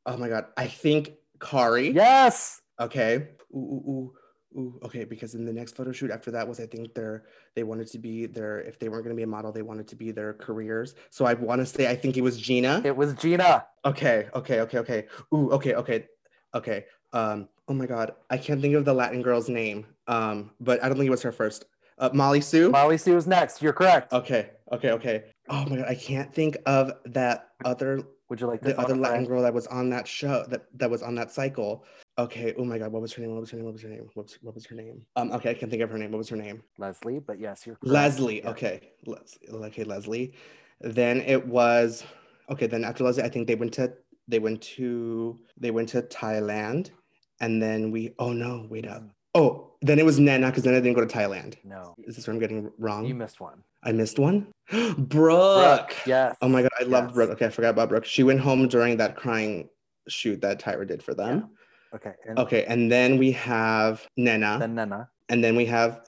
[0.06, 0.46] Oh my god.
[0.58, 1.92] I think Kari.
[1.92, 2.62] Yes.
[2.80, 3.28] Okay.
[3.54, 4.80] Ooh, ooh, ooh, ooh.
[4.84, 7.88] Okay, because in the next photo shoot after that was I think their they wanted
[7.88, 10.34] to be their if they weren't gonna be a model, they wanted to be their
[10.34, 10.96] careers.
[11.10, 12.82] So I want to say I think it was Gina.
[12.86, 13.66] It was Gina.
[13.86, 15.08] Okay, okay, okay, okay.
[15.34, 16.08] Ooh, okay, okay,
[16.56, 16.86] okay.
[17.14, 19.86] Um, oh my god, I can't think of the Latin girl's name.
[20.08, 21.66] Um, but I don't think it was her first.
[21.98, 22.70] Uh, Mollie Sue.
[22.70, 23.62] Mollie Sue is next.
[23.62, 24.14] You're correct.
[24.14, 25.24] Okay, okay, okay.
[25.50, 29.26] Oh my god, I can't think of that other Would you like the other Latin
[29.26, 31.84] girl that was on that show that that was on that cycle.
[32.18, 32.54] Okay.
[32.58, 33.32] Oh my god, what was her name?
[33.32, 33.66] What was her name?
[33.66, 34.08] What was her name?
[34.14, 35.02] What was, what was her name?
[35.16, 35.32] Um.
[35.32, 36.12] Okay, I can't think of her name.
[36.12, 36.62] What was her name?
[36.78, 37.92] Leslie, but yes, you're correct.
[37.92, 38.42] Leslie.
[38.44, 38.50] Yeah.
[38.52, 38.92] Okay.
[39.06, 40.34] Les- okay, Leslie.
[40.82, 42.04] Then it was
[42.50, 42.68] okay.
[42.68, 43.94] Then after Leslie, I think they went to
[44.28, 46.92] they went to they went to Thailand,
[47.40, 48.14] and then we.
[48.20, 48.66] Oh no!
[48.70, 48.98] Wait up.
[49.02, 49.08] Mm-hmm.
[49.36, 51.56] Oh, then it was Nana because then I didn't go to Thailand.
[51.64, 53.06] No, Is this where I'm getting wrong?
[53.06, 53.64] you missed one.
[53.84, 54.48] I missed one.
[54.98, 55.96] Brooke.
[56.06, 56.36] Yes.
[56.42, 57.16] Oh my god, I loved Yes.
[57.16, 57.30] Brooke.
[57.32, 58.06] Okay, I forgot about Brooke.
[58.06, 59.70] She went home during that crying
[60.08, 61.52] shoot that Tyra did for them.
[61.96, 62.14] Okay.
[62.28, 66.02] And Okay, and then we have Nnenna, then Nana, and then we have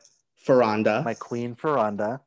[0.48, 1.04] Furonda.
[1.06, 2.20] my queen Furonda.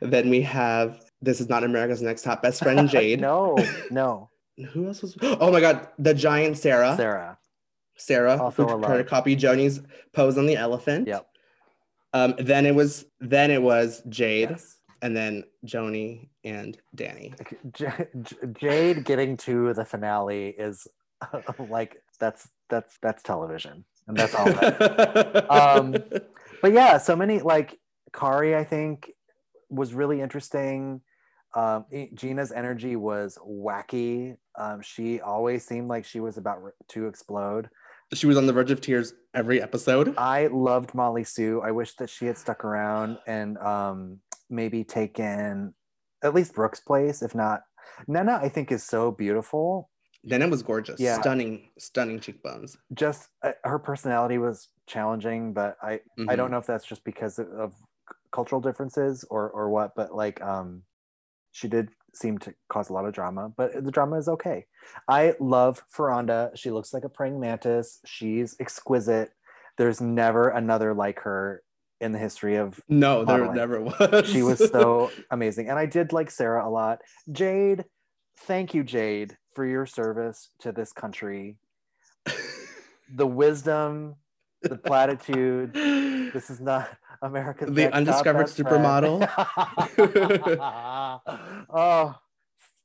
[0.00, 3.20] Then we have This Is Not America's Next Top Best Friend Jade.
[3.20, 3.56] no,
[3.90, 4.30] no.
[4.72, 5.16] Who else was?
[5.22, 6.94] Oh my god, the giant Sarah.
[6.96, 7.38] Sarah.
[8.00, 9.80] Sarah, Also who tried to copy Joanie's
[10.12, 11.06] pose on the elephant.
[11.08, 11.26] Yep.
[12.12, 14.78] Um, then it was then it was Jade, Yes.
[15.02, 17.34] and then Joni and Dani.
[17.72, 18.08] J-
[18.58, 20.88] Jade getting to the finale is
[21.70, 24.46] like that's that's that's television, and that's all.
[24.46, 25.46] That.
[25.50, 25.96] Um,
[26.62, 27.78] but yeah, so many like
[28.12, 29.12] Kari, I think,
[29.68, 31.00] was really interesting.
[31.54, 34.36] Um, Gina's energy was wacky.
[34.58, 36.58] Um, she always seemed like she was about
[36.88, 37.68] to explode.
[38.12, 40.14] She was on the verge of tears every episode.
[40.18, 41.60] I loved Mollie Sue.
[41.64, 44.18] I wish that she had stuck around and um,
[44.48, 45.74] maybe taken
[46.24, 47.62] at least Brooke's place, if not.
[48.08, 49.90] Nnenna, I think, is so beautiful.
[50.24, 51.00] It was gorgeous.
[51.00, 51.20] Yeah.
[51.20, 52.76] Stunning, stunning cheekbones.
[52.92, 56.00] Just uh, her personality was challenging, but I I
[56.34, 56.36] Mhm.
[56.36, 57.74] don't know if that's just because of, of
[58.32, 59.94] cultural differences or or what.
[59.94, 60.82] But like, um,
[61.52, 64.66] she did seem to cause a lot of drama, but the drama is okay.
[65.08, 66.50] I love Furonda.
[66.56, 68.00] She looks like a praying mantis.
[68.04, 69.30] She's exquisite.
[69.78, 71.62] There's never another like her
[72.00, 73.56] in the history of No, there Modeling.
[73.56, 74.26] never was.
[74.28, 77.84] she was so amazing and i did like sarah a lot jade
[78.38, 81.56] thank you jade for your service to this country
[83.14, 84.14] the wisdom
[84.62, 85.74] the platitude
[86.32, 86.88] this is not
[87.22, 89.28] america's The undiscovered Friend.
[91.72, 92.14] oh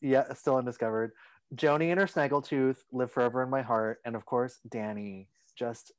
[0.01, 1.11] yeah still undiscovered
[1.53, 5.91] Joanie and her snaggletooth live forever in my heart and of course Dani just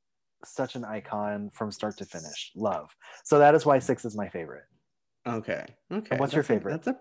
[0.45, 2.95] such an icon from start to finish love
[3.25, 4.65] so that is why six is my favorite
[5.27, 5.65] Okay.
[5.93, 6.17] Okay.
[6.19, 6.83] what's your That's a- favorite?
[6.85, 6.97] that's a.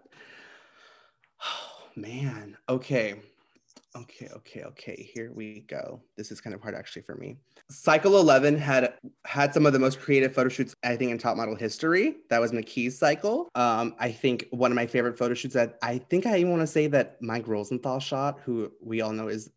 [1.44, 2.58] Oh man.
[2.68, 3.22] Okay.
[3.96, 4.28] Okay.
[4.36, 4.64] Okay.
[4.64, 5.10] Okay.
[5.14, 6.02] Here we go.
[6.18, 7.38] This is kind of hard actually for me.
[7.70, 8.94] Cycle eleven had
[9.26, 12.18] had some of the most creative photo shoots I think in top model history.
[12.30, 13.50] That was McKey's cycle.
[13.56, 16.62] Um, I think one of my favorite photo shoots that I think I even want
[16.62, 19.50] to say that Mike Rosenthal shot, who we all know is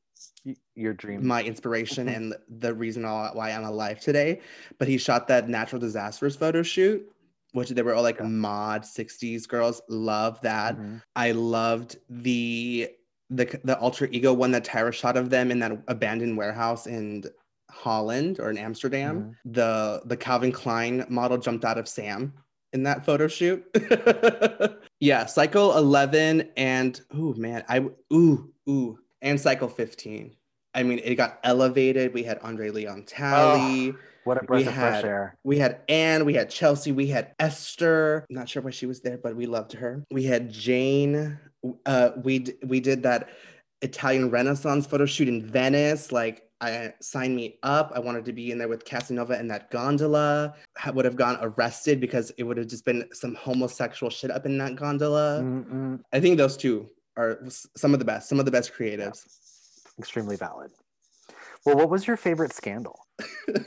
[0.75, 2.17] your dream my inspiration Mhm.
[2.17, 4.41] and the reason all- why I'm alive today.
[4.79, 7.09] But he shot that natural disasters photo shoot,
[7.53, 8.27] which they were all like Yeah.
[8.27, 9.81] mod 60s girls.
[9.89, 10.77] Love that.
[10.77, 11.03] Mhm.
[11.15, 12.91] I loved the
[13.31, 17.25] the the alter ego one that Tyra shot of them in that abandoned warehouse in
[17.71, 19.21] Holland or in Amsterdam.
[19.47, 19.53] Mhm.
[19.55, 22.33] The the Calvin Klein model jumped out of Sam
[22.73, 23.65] in that photo shoot.
[25.01, 30.35] yeah, cycle 11 and oh man, I ooh ooh and cycle 15.
[30.75, 32.15] I mean, it got elevated.
[32.15, 33.95] We had Andre Leon Talley.
[34.25, 35.39] What a breath We of fresh had- air.
[35.43, 38.27] We had Anne, we had Chelsea, we had Esther.
[38.29, 40.05] I'm not sure why she was there, but we loved her.
[40.11, 41.39] We had Jane.
[41.87, 43.31] Uh, we d- we did that
[43.83, 46.13] Italian Renaissance photo shoot in Venice.
[46.13, 47.93] Like, I signed me up.
[47.95, 50.55] I wanted to be in there with Casanova and that gondola.
[50.85, 54.47] I would have gone arrested because it would have just been some homosexual shit up
[54.47, 55.41] in that gondola.
[55.43, 56.01] Mm-mm.
[56.13, 57.41] I think those two are
[57.77, 58.29] some of the best.
[58.29, 59.25] Some of the best creatives.
[59.99, 60.71] Extremely valid.
[61.65, 62.99] Well, what was your favorite scandal?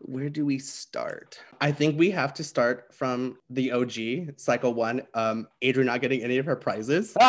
[0.00, 1.38] Where do we start?
[1.60, 5.02] I think we have to start from the OG cycle one.
[5.14, 7.14] Um, Adrianne not getting any of her prizes,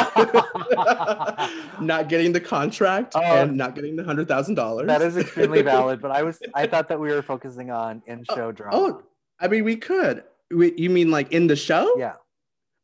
[1.80, 3.22] not getting the contract, Oh.
[3.22, 4.88] and not getting the hundred thousand dollars.
[4.88, 8.52] that is extremely valid, but I was I thought that we were focusing on in-show
[8.52, 8.76] drama.
[8.76, 9.04] Oh,
[9.40, 10.24] I mean, we could.
[10.52, 11.94] We, you mean like in the show?
[11.98, 12.14] yeah,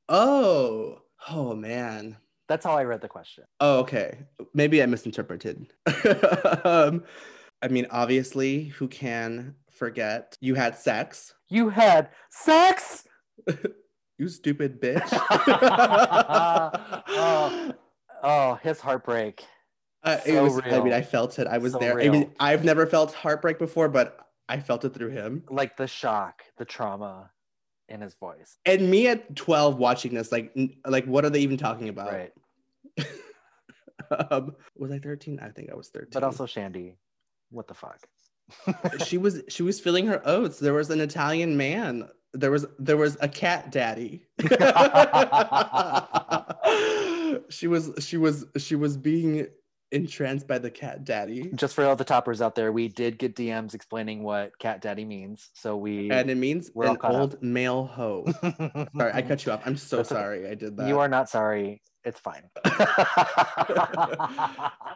[0.10, 2.18] Oh, oh man.
[2.50, 3.46] that's how I read the question.
[3.60, 4.20] Oh, okay.
[4.54, 5.66] Maybe I misinterpreted.
[6.66, 7.04] um,
[7.62, 11.34] I mean, obviously, who can forget you had sex?
[11.50, 13.08] You had sex.
[14.20, 15.10] You stupid bitch.
[17.08, 17.74] oh,
[18.22, 19.44] oh, his heartbreak.
[20.04, 20.94] Uh, it so was, I mean.
[20.94, 21.48] I felt it.
[21.48, 22.00] I was So there.
[22.00, 25.44] I mean, I've never felt heartbreak before, but I felt it through him.
[25.50, 27.32] Like the shock, the trauma
[27.90, 28.58] in his voice.
[28.66, 30.56] And me at 12 watching this, like,
[30.86, 32.12] like what are they even talking about?
[32.12, 32.32] Right.
[34.32, 35.40] um, was I 13?
[35.42, 36.10] I think I was 13.
[36.14, 36.96] But also Shandi.
[37.50, 38.00] What the fuck?
[39.06, 40.60] she was she was filling her oats.
[40.60, 42.08] There was an Italian man.
[42.34, 44.26] There was there was a cat daddy.
[47.50, 49.48] she was she was she was being
[49.92, 51.52] entranced by the cat daddy.
[51.54, 55.06] Just for all the toppers out there, we did get DMs explaining what cat daddy
[55.06, 55.50] means.
[55.54, 57.22] So we And it means an caught up.
[57.22, 58.26] old male hoe.
[58.98, 59.62] Sorry, I cut you off.
[59.66, 60.88] I'm so sorry I did that.
[60.88, 61.82] You are not sorry.
[62.06, 62.50] It's fine.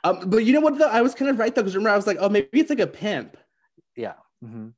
[0.03, 0.89] um, but you know what though?
[0.89, 2.79] I was kind of right though, because remember I was like, oh, maybe it's like
[2.79, 3.37] a pimp.
[3.95, 4.13] yeah.
[4.43, 4.69] hmm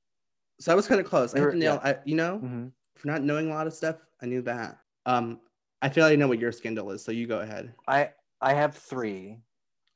[0.60, 1.34] So I was kind of close.
[1.34, 1.80] I You hit were- the nail.
[1.84, 4.78] I, you know, hmm for not knowing a lot of stuff, I knew that.
[5.06, 5.40] Um,
[5.82, 7.74] I feel like I know what your scandal is, so you go ahead.
[7.88, 8.10] I
[8.42, 9.38] I have three.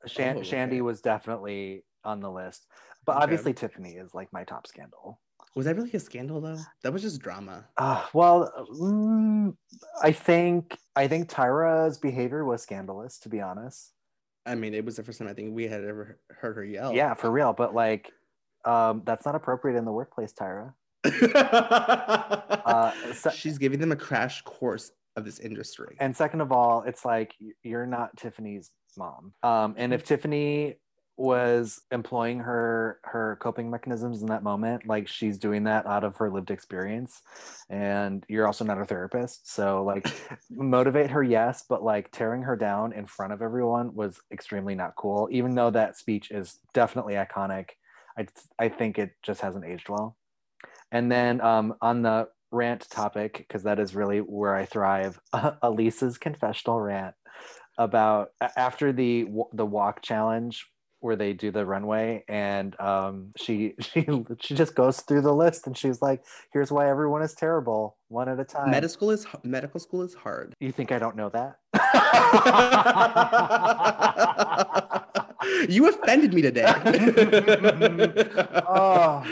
[0.06, 0.80] Shan- Oh, Shandi okay.
[0.82, 2.66] was definitely on the list,
[3.06, 3.22] but Okay.
[3.24, 5.20] obviously Tiffany is like my top scandal.
[5.54, 6.58] Was that really a scandal though?
[6.82, 7.64] That was just drama.
[7.76, 9.54] Uh, well, mm,
[10.02, 13.92] I think I think Tyra's behavior was scandalous, to be honest.
[14.46, 16.92] I mean, it was the first time I think we had ever heard her yell.
[16.92, 17.52] Yeah, for real.
[17.52, 18.10] But like,
[18.64, 20.74] um, that's not appropriate in the workplace, Tyra.
[22.64, 25.96] Uh, so- She's giving them a crash course of this industry.
[26.00, 29.32] And second of all, it's like you're not Tiffany's mom.
[29.42, 30.76] Um, and if Tiffany
[31.16, 36.16] was employing her her coping mechanisms in that moment, like she's doing that out of
[36.16, 37.22] her lived experience,
[37.70, 40.06] and you're also not a therapist, so like
[40.50, 44.96] motivate her, yes, but like tearing her down in front of everyone was extremely not
[44.96, 45.28] cool.
[45.30, 47.70] Even though that speech is definitely iconic,
[48.18, 48.26] I
[48.58, 50.16] I think it just hasn't aged well.
[50.90, 55.20] And then um, on the rant topic, because that is really where I thrive,
[55.62, 57.14] Elyse's confessional rant
[57.78, 60.66] about after the the walk challenge
[61.04, 64.06] where they do the runway and um, she she
[64.40, 68.26] she just goes through the list and she's like, "Here's why everyone is terrible, one
[68.28, 70.54] at a time." medical school is medical school is hard.
[70.60, 71.58] you think I don't know that?
[75.68, 76.64] you offended me today.
[78.66, 79.22] oh,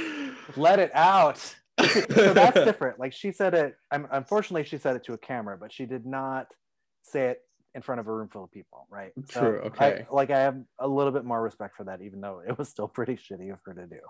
[0.56, 1.38] let it out.
[1.38, 3.00] so that's different.
[3.00, 3.76] Like she said it.
[3.90, 6.48] Unfortunately, she said it to a camera, but she did not
[7.02, 7.40] say it
[7.74, 9.12] in front of a room full of people, right?
[9.30, 10.04] So True, okay.
[10.10, 12.68] I, like I have a little bit more respect for that, even though it was
[12.68, 14.00] still pretty shitty of her to do.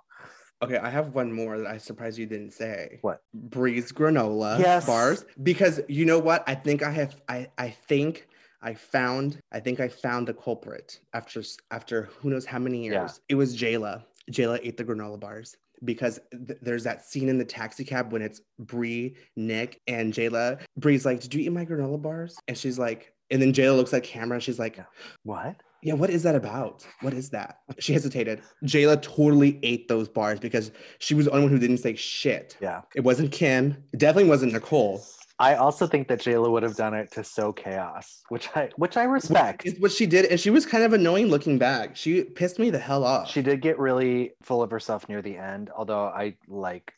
[0.62, 2.98] Okay, I have one more that I surprised you didn't say.
[3.02, 3.22] What?
[3.34, 4.86] Bre's granola Yes.
[4.86, 5.24] bars.
[5.42, 6.44] Because you know what?
[6.46, 8.28] I think I have I I think
[8.62, 12.94] I found I think I found the culprit after after who knows how many years.
[12.94, 13.08] Yeah.
[13.30, 14.04] It was Jayla.
[14.30, 18.22] Jayla ate the granola bars because th- there's that scene in the taxi cab when
[18.22, 20.60] it's Bre, Nick, and Jayla.
[20.76, 23.92] Bre's like, "Did you eat my granola bars?" And she's like, and then Jayla looks
[23.92, 24.78] at camera and she's like,
[25.24, 25.56] What?
[25.82, 26.86] yeah, what is that about?
[27.00, 27.58] What is that?
[27.80, 28.40] She hesitated.
[28.64, 32.56] Jayla totally ate those bars because she was the only one who didn't say shit.
[32.60, 32.82] Yeah.
[32.94, 33.82] It wasn't Kim.
[33.92, 35.04] It definitely wasn't Nicole.
[35.40, 38.96] I also think that Jayla would have done it to sow chaos, which I which
[38.96, 39.66] I respect.
[39.66, 41.96] It's what she did, and she was kind of annoying looking back.
[41.96, 43.28] She pissed me the hell off.
[43.28, 46.92] She did get really full of herself near the end, although I liked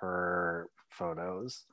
[0.00, 1.64] her photos.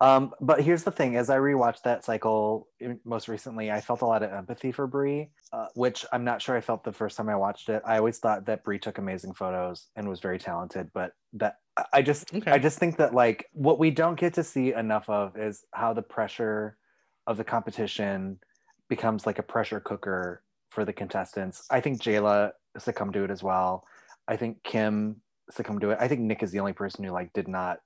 [0.00, 2.68] Um, but here's the thing: as I rewatched that cycle
[3.04, 6.56] most recently, I felt a lot of empathy for Bre, uh, which I'm not sure
[6.56, 7.82] I felt the first time I watched it.
[7.86, 11.58] I always thought that Bre took amazing photos and was very talented, but that
[11.92, 12.50] I- just Okay.
[12.50, 15.92] I just think that like what we don't get to see enough of is how
[15.92, 16.76] the pressure
[17.26, 18.38] of the competition
[18.88, 21.66] becomes like a pressure cooker for the contestants.
[21.70, 23.84] I think Jayla succumbed to it as well.
[24.28, 25.98] I think Kim succumbed to it.
[26.00, 27.78] I think Nick is the only person who like did not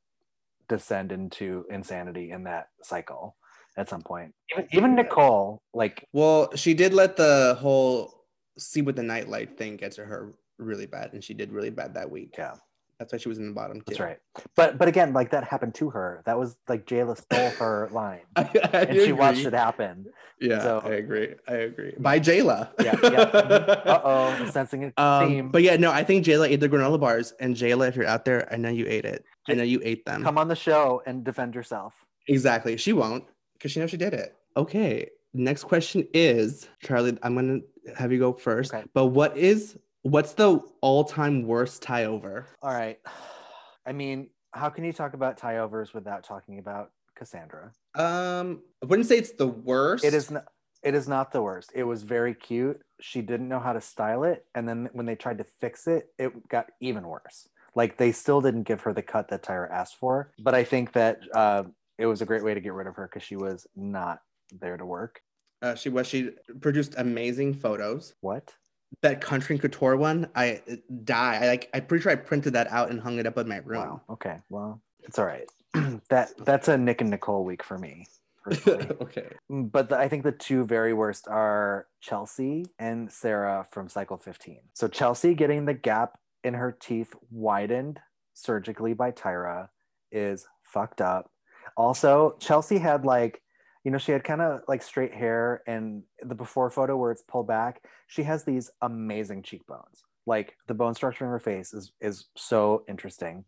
[0.69, 3.37] descend into insanity in that cycle
[3.77, 4.35] at some point.
[4.53, 8.25] Even, even Nicole, like Well, she did let the whole
[8.59, 11.95] see what the nightlight thing get to her really bad, and she did really bad
[11.95, 12.35] that week.
[12.37, 12.55] yeah,
[12.99, 13.79] That's why she was in the bottom.
[13.79, 13.85] Too.
[13.87, 14.19] that's right.
[14.57, 16.23] But but again, like that happened to her.
[16.27, 18.23] That was like Jayla stole her line.
[18.35, 19.13] I, I And she agree.
[19.13, 20.07] watched it happen.
[20.41, 21.35] Yeah, So- I agree.
[21.47, 21.95] I agree.
[21.99, 22.71] By Jayla.
[22.83, 23.19] Yeah, yeah.
[23.95, 25.49] Uh oh, sensing a Um, theme.
[25.51, 28.25] but yeah, no, I think Jayla ate the granola bars, and Jayla, if you're out
[28.25, 29.25] there, I know you ate it.
[29.49, 30.23] I know you ate them.
[30.23, 31.95] Come on the show and defend yourself.
[32.29, 32.77] Exactly.
[32.77, 34.37] She won't because she knows she did it.
[34.57, 35.09] Okay.
[35.35, 37.19] Next question is Charlie.
[37.23, 37.61] I'm gonna
[37.97, 38.73] have you go first.
[38.73, 38.85] Okay.
[38.95, 42.45] But what is what's the all-time worst TyOver?
[42.63, 42.99] All right.
[43.87, 47.73] I mean, how can you talk about TyOvers without talking about Cassandra?
[47.95, 50.05] Um, I wouldn't say it's the worst.
[50.05, 50.45] It is not.
[50.83, 51.73] It is not the worst.
[51.75, 52.81] It was very cute.
[53.01, 56.13] She didn't know how to style it, and then when they tried to fix it,
[56.19, 57.49] it got even worse.
[57.75, 60.33] Like they still didn't give her the cut that Tyra asked for.
[60.39, 61.65] But I think that uh,
[61.99, 64.21] it was a great way to get rid of her because she was not
[64.53, 65.21] there to work.
[65.61, 66.07] Uh, she was.
[66.07, 68.15] She produced amazing photos.
[68.21, 68.55] What?
[69.03, 70.63] That country and couture one, I
[71.05, 71.41] die.
[71.43, 71.69] I like.
[71.75, 73.81] I'm pretty sure I printed that out and hung it up in my room.
[73.81, 74.03] Wow.
[74.11, 74.37] Okay.
[74.51, 75.49] Well, it's all right.
[76.09, 78.07] that that's a Nick and Nicole week for me.
[78.67, 79.29] okay.
[79.51, 84.61] but the, I think the two very worst are Chelsea and Sarah from Cycle 15.
[84.73, 88.01] So Chelsea getting the gap in her teeth widened
[88.35, 89.69] surgically by Tyra
[90.13, 91.31] is fucked up.
[91.77, 93.43] Also, Chelsea had like,
[93.85, 97.23] you know, she had kind of like straight hair, and the before photo where it's
[97.23, 100.05] pulled back, she has these amazing cheekbones.
[100.27, 103.45] Like the bone structure in her face is is so interesting.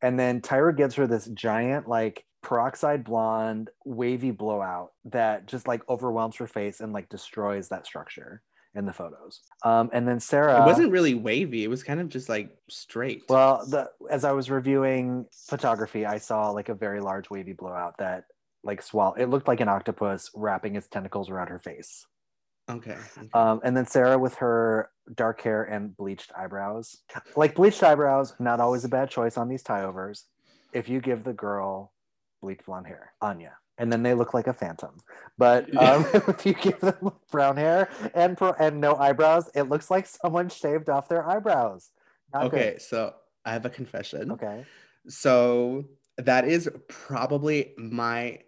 [0.00, 5.88] And then Tyra gives her this giant, like peroxide blonde, wavy blowout that just like
[5.88, 8.42] overwhelms her face and like destroys that structure
[8.74, 9.40] in the photos.
[9.64, 11.64] Um, and then Sarah it wasn't really wavy.
[11.64, 13.22] It was kind of just like straight.
[13.28, 17.98] well, the as I was reviewing photography, I saw like a very large wavy blowout
[17.98, 18.24] that
[18.64, 19.14] like swall.
[19.14, 22.06] It looked like an octopus wrapping its tentacles around her face.
[22.70, 22.96] okay.
[23.18, 23.28] okay.
[23.34, 26.96] Um, and then Sarah with her dark hair and bleached eyebrows.
[27.36, 30.22] Like bleached eyebrows, not always a bad choice on these TyOvers.
[30.72, 31.92] If you give the girl
[32.40, 34.98] bleached blonde hair, Anya, and then they look like a phantom.
[35.38, 39.90] But um, if you give them brown hair and pro- and no eyebrows, it looks
[39.90, 41.90] like someone shaved off their eyebrows.
[42.32, 42.60] Not good.
[42.60, 42.78] okay.
[42.78, 44.32] So I have a confession.
[44.32, 44.64] Okay.
[45.08, 45.84] So
[46.18, 48.40] that is probably my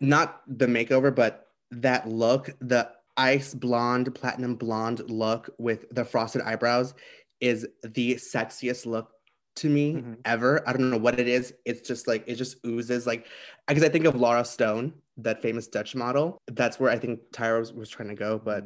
[0.00, 6.42] not the makeover, but that look, the ice blonde, platinum blonde look with the frosted
[6.42, 6.94] eyebrows
[7.40, 9.10] is the sexiest look
[9.58, 10.16] to me Mhm.
[10.24, 10.66] ever.
[10.68, 11.54] I don't know what it is.
[11.64, 13.26] It's just like it just oozes like
[13.66, 16.40] because I think of Lara Stone, that famous Dutch model.
[16.46, 18.64] That's where I think Tyra was, was trying to go, but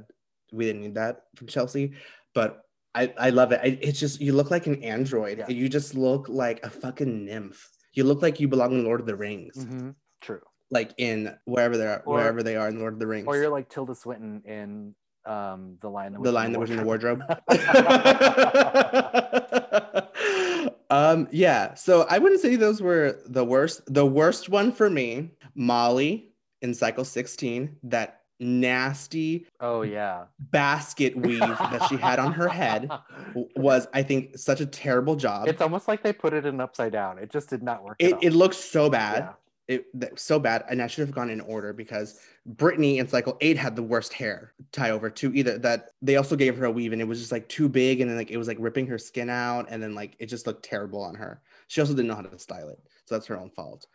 [0.52, 1.92] we didn't need that from Chelsea.
[2.34, 2.62] But
[2.94, 3.60] I, I love it.
[3.62, 5.38] I, it's just you look like an android.
[5.38, 5.48] Yeah.
[5.48, 7.68] You just look like a fucking nymph.
[7.94, 9.94] You look like you belong in Lord of the Rings, Mhm.
[10.20, 10.40] True.
[10.70, 13.26] like in wherever they are, Or- wherever they are in Lord of the Rings.
[13.26, 16.12] Or you're like Tilda Swinton in um, the line.
[16.12, 17.22] that the line that was in the Wardrobe.
[20.90, 21.74] um, yeah.
[21.74, 23.82] So I wouldn't say those were the worst.
[23.92, 30.24] The worst one for me, Molly in Cycle 16, that nasty oh yeah.
[30.38, 32.90] basket weave that she had on her head
[33.56, 35.48] was, I think, such a terrible job.
[35.48, 37.18] It's almost like they put it in upside down.
[37.18, 37.96] It just did not work.
[37.98, 39.18] it, it looks so bad.
[39.18, 39.32] Yeah.
[39.68, 43.36] It that- so bad, and I should have gone in order because Brittany in cycle
[43.40, 45.32] eight had the worst hair TyOver too.
[45.34, 48.00] Either that they also gave her a weave, and it was just like too big,
[48.00, 50.46] and then like it was like ripping her skin out, and then like it just
[50.46, 51.40] looked terrible on her.
[51.68, 53.86] She also didn't know how to style it, so that's her own fault.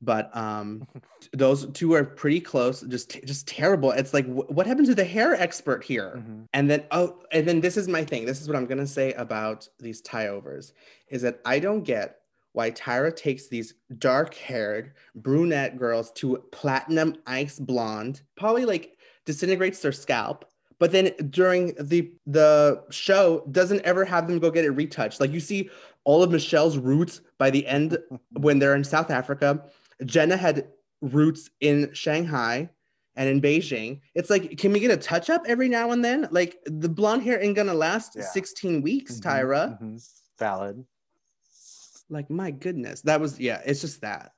[0.00, 0.86] But um,
[1.32, 2.82] those two are pretty close.
[2.82, 3.90] Just just terrible.
[3.90, 6.16] It's like wh- what happened to the hair expert here?
[6.18, 6.46] Mhm.
[6.52, 8.26] And then oh, and then this is my thing.
[8.26, 10.72] This is what I'm gonna say about these TyOvers
[11.08, 12.20] is that I don't get
[12.56, 19.92] why Tyra takes these dark-haired brunette girls to platinum ice blonde, probably like disintegrates their
[19.92, 20.46] scalp,
[20.78, 25.20] but then during the the show doesn't ever have them go get it retouched.
[25.20, 25.68] Like you see
[26.04, 27.98] all of Michelle's roots by the end
[28.32, 29.62] when they're in South Africa.
[30.04, 30.68] Jenah had
[31.02, 32.70] roots in Shanghai
[33.16, 34.00] and in Beijing.
[34.14, 36.26] It's like, can we get a touch up every now and then?
[36.30, 38.22] Like the blonde hair ain't gonna last Yeah.
[38.22, 39.82] 16 weeks, Mhm, Tyra.
[39.82, 40.10] mhm.
[40.38, 40.84] Valid.
[42.08, 43.02] Like, my goodness.
[43.02, 44.32] That was, yeah, it's just that.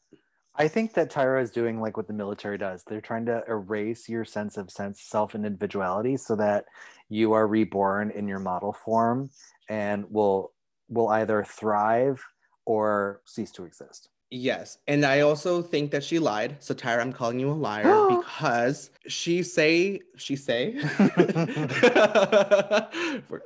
[0.61, 2.83] I think that Tyra is doing like what the military does.
[2.83, 6.65] They're trying to erase your sense of sense, self, and individuality so that
[7.09, 9.31] you are reborn in your model form
[9.69, 10.53] and will
[10.89, 12.25] will either thrive
[12.65, 14.09] or cease to exist.
[14.31, 14.79] Yes.
[14.87, 16.57] And I also think that she lied.
[16.59, 20.75] So Tyra, I'm calling you a liar because she say, she say.
[20.99, 21.17] Let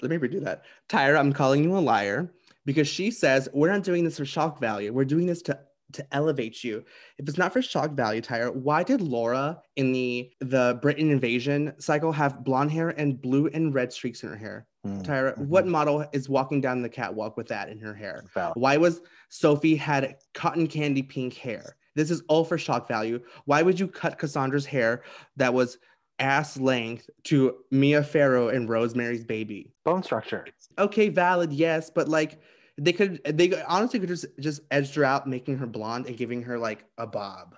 [0.03, 0.63] me redo that.
[0.89, 2.33] Tyra, I'm calling you a liar
[2.65, 4.93] because she says we're not doing this for shock value.
[4.93, 5.59] We're doing this to
[5.93, 6.85] to elevate you.
[7.19, 11.75] If it's not for shock value, Tyra, why did Laura in the the Britain invasion
[11.79, 14.67] cycle have blonde hair and blue and red streaks in her hair?
[14.87, 15.47] Mm, Tyra, mhm.
[15.47, 18.25] what model is walking down the catwalk with that in her hair?
[18.55, 21.77] Why was Sophie had cotton candy pink hair?
[21.95, 23.21] This is all for shock value.
[23.45, 25.03] Why would you cut Cassandra's hair
[25.37, 25.79] that was
[26.19, 29.73] ass length to Mia Farrow and Rosemary's Baby?
[29.85, 30.47] Bone structure.
[30.79, 32.41] Okay, valid, yes, but like
[32.79, 36.43] they could they honestly could just just edged her out, making her blonde and giving
[36.43, 37.55] her like a bob,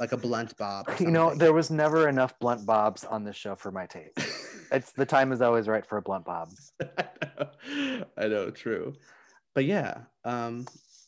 [0.00, 0.88] like a blunt bob.
[0.98, 4.18] You know, there was never enough blunt bobs on this show for my taste.
[4.72, 6.48] It's the time is always right for a blunt bob.
[6.80, 7.04] I
[7.38, 8.94] know, I know, true,
[9.54, 10.66] but yeah, um,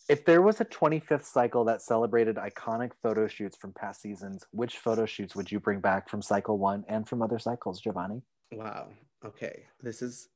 [0.09, 4.79] If there was a 25th cycle that celebrated iconic photo shoots from past seasons, which
[4.79, 8.23] photo shoots would you bring back from cycle one and from other cycles, Jovonnie?
[8.53, 8.89] wow,
[9.25, 10.29] okay, this is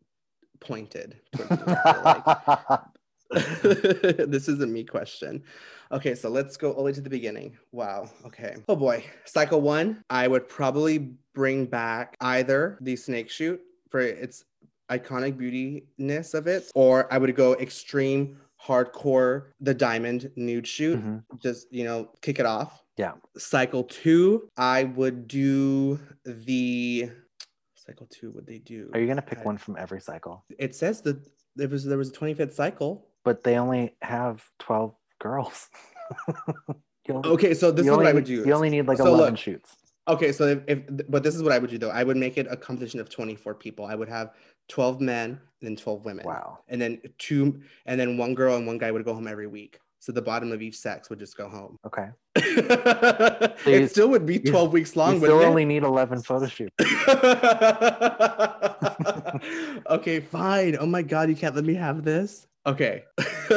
[0.60, 1.20] pointed.
[1.34, 2.80] towards me, I feel like.
[3.62, 5.42] this is a me question.
[5.90, 7.56] Okay, so let's go only to the beginning.
[7.72, 8.08] Wow.
[8.26, 8.56] Okay.
[8.68, 9.04] Oh boy.
[9.24, 13.60] Cycle one, I would probably bring back either the snake shoot
[13.90, 14.44] for its
[14.90, 20.98] iconic beautiness of it, or I would go extreme hardcore the diamond nude shoot.
[21.02, 21.22] Mhm.
[21.42, 22.82] Just you know, kick it off.
[22.96, 23.12] Yeah.
[23.36, 27.10] Cycle two, I would do the
[27.74, 28.30] cycle two.
[28.32, 28.90] Would they do?
[28.94, 30.44] Are you gonna pick I- one from every cycle?
[30.58, 31.18] It says that
[31.56, 33.08] there was there was a 25th cycle.
[33.24, 35.68] But they only have 12 girls.
[37.10, 38.44] Only- Okay, so this is what I would do.
[38.46, 39.76] You only need like So 11 look, shoots.
[40.08, 41.90] Okay, so if, if but this is what I would do though.
[41.90, 43.86] I would make it a competition of 24 people.
[43.86, 44.30] I would have
[44.68, 46.24] 12 men and then 12 women.
[46.26, 46.58] Wow.
[46.68, 49.78] And then two and then one girl and one guy would go home every week.
[50.00, 51.76] So the bottom of each sex would just go home.
[51.86, 52.08] Okay.
[52.36, 56.46] it you- still would be you- 12 weeks long, you still only need 11 photo
[56.46, 56.74] shoots.
[59.88, 60.76] okay, fine.
[60.78, 62.46] Oh my god, you can't let me have this.
[62.64, 63.04] Okay.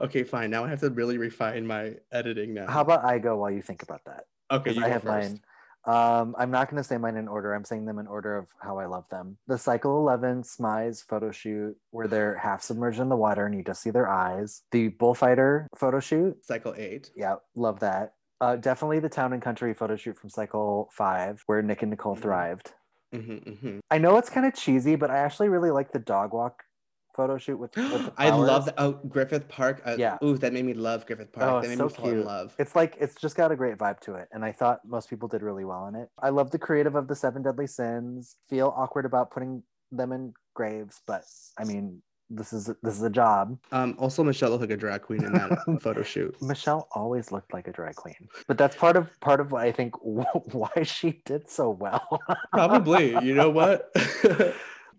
[0.00, 0.50] okay, fine.
[0.50, 2.66] Now I have to really refine my editing now.
[2.66, 4.24] How about I go while you think about that?
[4.50, 5.30] okay, you I have first.
[5.32, 5.40] mine.
[5.86, 7.52] Um, I'm not going to say mine in order.
[7.52, 9.36] I'm saying them in order of how I love them.
[9.48, 13.62] The Cycle 11 Smize photo shoot, where they're half submerged in the water and you
[13.62, 14.62] just see their eyes.
[14.70, 16.42] The Bullfighter photo shoot.
[16.42, 17.10] Cycle eight.
[17.14, 18.14] Yeah, love that.
[18.40, 22.16] Uh, definitely the Town and Country photo shoot from Cycle 5, where Nick and Nicole
[22.16, 22.20] Mhm.
[22.22, 22.72] thrived.
[23.14, 23.80] Mhm, mhm.
[23.90, 26.63] I know it's kind of cheesy, but I actually really like the dog walk
[27.14, 28.74] photo shoot with, with I love that.
[28.78, 29.82] Oh, Griffith Park.
[29.84, 30.18] Uh, Yeah.
[30.22, 31.50] Ooh, that made me love Griffith Park.
[31.50, 32.26] Oh, that made so me fall in cute.
[32.26, 32.54] love.
[32.58, 35.28] It's like it's just got a great vibe to it, and I thought most people
[35.28, 36.08] did really well in it.
[36.20, 38.36] I love the creative of the Seven Deadly Sins.
[38.48, 39.62] Feel awkward about putting
[39.92, 41.22] them in graves, but
[41.58, 43.58] I mean, this is this is a job.
[43.70, 46.40] Um, also, Michelle looked like a drag queen in that photo shoot.
[46.42, 49.72] Michelle always looked like a drag queen, but that's part of part of what I
[49.72, 52.20] think why she did so well.
[52.52, 53.10] Probably.
[53.22, 53.90] You know what?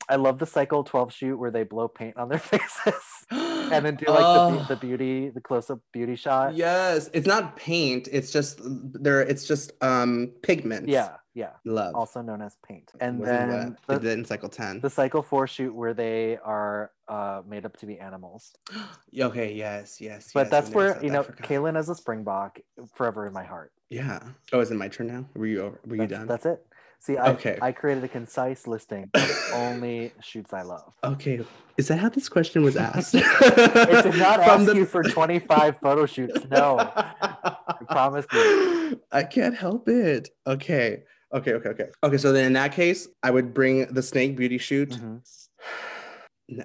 [0.07, 2.93] I love the Cycle Twelve shoot where they blow paint on their faces
[3.31, 6.55] and then do like the, Oh, the beauty, the close up beauty shot.
[6.55, 8.07] yes, it's not paint.
[8.11, 9.21] It's just there.
[9.21, 10.89] It's just um pigments.
[10.89, 11.51] yeah, yeah.
[11.65, 11.95] love.
[11.95, 14.79] Also known as paint, and Wasn't then the, did in cycle ten.
[14.81, 18.53] the cycle four shoot where they are uh, made up to be animals.
[19.19, 19.53] okay.
[19.53, 19.99] Yes.
[19.99, 20.31] Yes.
[20.33, 21.23] But yes, that's where you know.
[21.23, 22.59] Kahlen as a springbok
[22.93, 23.71] forever in my heart.
[23.89, 24.19] Yeah.
[24.51, 25.25] Oh, is it my turn now?
[25.35, 25.79] Were you over?
[25.85, 26.27] Were you done?
[26.27, 26.65] that's it.
[26.99, 27.57] See, I, Okay.
[27.61, 30.93] I created a concise listing of only shoots I love.
[31.03, 31.41] Okay.
[31.77, 33.13] Is that how this question was asked?
[33.15, 36.39] It did not ask you for 25 photo shoots.
[36.49, 38.99] No, I promise you.
[39.11, 40.29] I can't help it.
[40.47, 41.03] Okay.
[41.33, 41.53] Okay.
[41.53, 41.69] Okay.
[41.69, 41.85] Okay.
[42.03, 42.17] Okay.
[42.17, 44.89] So then in that case, I would bring the snake beauty shoot.
[44.91, 45.21] Mhm.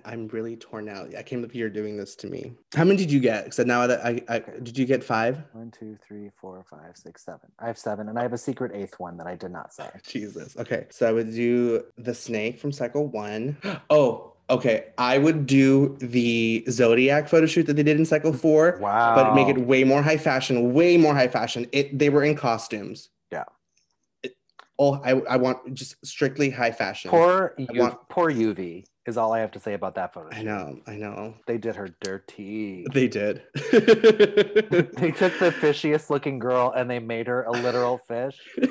[0.04, 1.14] I'm really torn out.
[1.16, 2.52] I can't believe you're doing this to me.
[2.74, 3.54] How many did you get?
[3.54, 5.38] So now that I, I did you get five?
[5.52, 7.50] One, two, three, four, five, six, seven.
[7.58, 9.88] I have seven, and I have a secret eighth one that I did not say.
[10.06, 10.54] Jesus.
[10.58, 10.86] Okay.
[10.90, 13.56] So I would do the snake from cycle one.
[13.88, 14.86] Oh, okay.
[14.98, 18.78] I would do the zodiac photo shoot that they did in cycle four.
[18.80, 19.14] Wow.
[19.14, 21.66] but make it way more high fashion, way more high fashion.
[21.72, 23.08] It they were in costumes.
[23.32, 23.44] Yeah.
[24.22, 24.36] It,
[24.78, 27.10] oh, I I want just strictly high fashion.
[27.10, 30.28] poor, I U- want- poor Lluvy is all I have to say about that photo.
[30.30, 31.34] I know, I know.
[31.46, 32.86] They did her dirty.
[32.92, 33.42] They did.
[33.54, 33.62] they
[35.10, 38.38] took the fishiest looking girl and they made her a literal fish.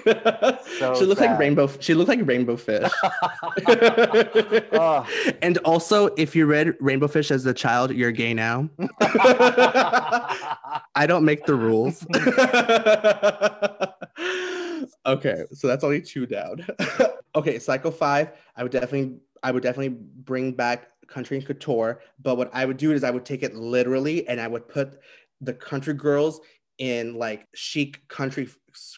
[0.79, 1.69] So she looked like rainbow.
[1.79, 2.89] She looked like rainbow fish.
[4.71, 5.07] Ugh.
[5.41, 8.69] and also, if you read Rainbow Fish as a child, you're gay now.
[10.95, 12.05] I don't make the rules.
[15.05, 16.65] okay, so that's only two down.
[17.35, 18.31] okay, cycle five.
[18.55, 22.01] I would definitely, I would definitely bring back country and couture.
[22.21, 24.99] But what I would do is I would take it literally, and I would put
[25.41, 26.41] the country girls
[26.77, 28.49] in like chic country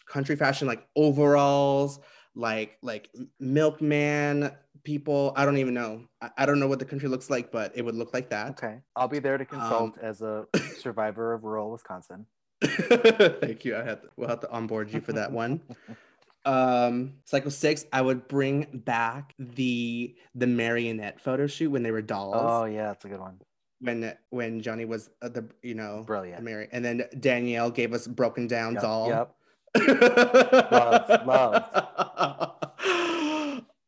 [0.06, 2.00] country fashion, like overalls,
[2.34, 3.08] like like
[3.40, 4.52] milkman
[4.84, 5.32] people.
[5.36, 6.06] I don't even know.
[6.20, 8.50] I, I don't know what the country looks like, but it would look like that.
[8.50, 8.80] Okay.
[8.96, 12.26] I'll be there to consult Um, as a survivor of rural Wisconsin.
[12.62, 13.76] Thank you.
[13.76, 15.60] I had to, we'll have to onboard you for that one.
[16.44, 22.02] Um, cycle six, I would bring back the the marionette photo shoot when they were
[22.02, 22.34] dolls.
[22.36, 23.40] Oh yeah, that's a good one.
[23.80, 26.42] When when Joanie was uh, the you know Brilliant.
[26.42, 29.08] Mary, and then Danielle gave us broken down Yep, doll.
[29.08, 29.34] Yep.
[31.26, 31.64] love,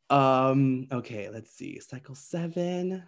[0.10, 0.86] Um.
[0.92, 1.28] Okay.
[1.30, 1.80] Let's see.
[1.80, 3.02] Cycle seven.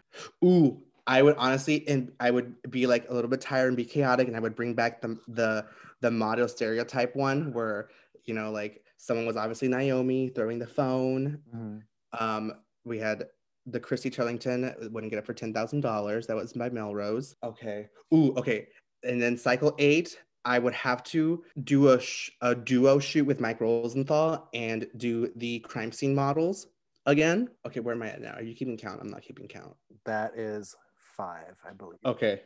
[0.45, 0.83] Ooh.
[1.09, 4.27] I would honestly, and I would be like a little bit tired and be chaotic,
[4.27, 5.65] and I would bring back the the
[6.01, 7.91] the model stereotype one where
[8.25, 11.41] you know like someone was obviously Naomi throwing the phone.
[11.55, 11.83] Mhm.
[12.21, 12.53] Um.
[12.85, 13.25] We had
[13.67, 16.27] the Christy Turlington wouldn't get it for ten thousand dollars.
[16.27, 17.35] That was by Melrose.
[17.43, 17.89] Okay.
[18.15, 18.33] Ooh.
[18.37, 18.69] Okay.
[19.03, 20.19] And then cycle eight.
[20.45, 25.33] I would have to do a, sh- a duo shoot with Mike Rosenthal and do
[25.35, 26.69] the crime scene models
[27.07, 27.49] again.
[27.67, 28.35] Okay, where am I at now?
[28.35, 29.01] Are you keeping count?
[29.01, 29.75] I'm not keeping count.
[30.05, 30.77] That is
[31.17, 31.99] five, I believe.
[32.05, 32.43] Okay.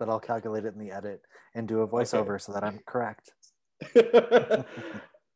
[0.00, 1.22] But I'll calculate it in the edit
[1.54, 3.32] and do a voiceover so that I'm correct.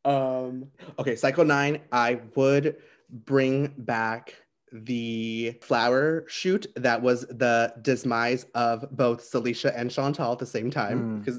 [0.04, 0.68] um,
[0.98, 2.76] okay, cycle nine, I would
[3.10, 4.34] bring back
[4.72, 10.70] the flower shoot that was the demise of both Saleisha and Chantal at the same
[10.70, 11.38] time because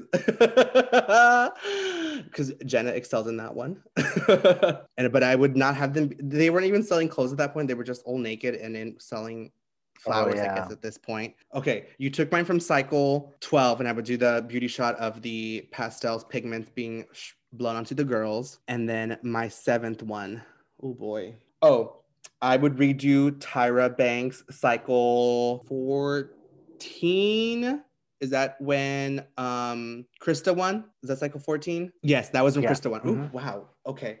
[2.24, 3.82] because Jenah excelled in that one.
[4.96, 6.10] and but I would not have them.
[6.18, 7.68] They weren't even selling clothes at that point.
[7.68, 9.52] They were just all naked and then selling
[10.00, 10.40] flowers.
[10.40, 10.54] I yeah.
[10.56, 11.34] guess at this point.
[11.54, 15.22] Okay, you took mine from cycle twelve, and I would do the beauty shot of
[15.22, 20.42] the pastels pigments being sh- blown onto the girls, and then my seventh one.
[20.82, 21.34] Oh boy.
[21.62, 21.96] Oh,
[22.40, 27.82] I would redo Tyra Banks cycle 14.
[28.20, 30.84] Is that when um Krista won?
[31.02, 31.90] Is that cycle 14?
[32.02, 32.70] Yes, that was when Yeah.
[32.72, 33.00] Krista won.
[33.06, 33.32] Ooh, Mhm.
[33.32, 33.68] wow.
[33.86, 34.20] Okay.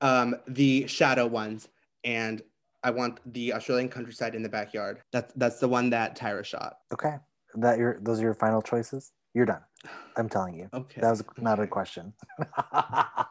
[0.00, 1.68] Um the shadow ones
[2.04, 2.42] and
[2.86, 5.00] I want the Australian countryside in the backyard.
[5.10, 6.78] That's that's the one that Tyra shot.
[6.92, 7.16] Okay.
[7.56, 9.10] That your those are your final choices?
[9.34, 9.62] You're done.
[10.16, 10.68] I'm telling you.
[10.72, 11.00] Okay.
[11.00, 12.12] That was not a question.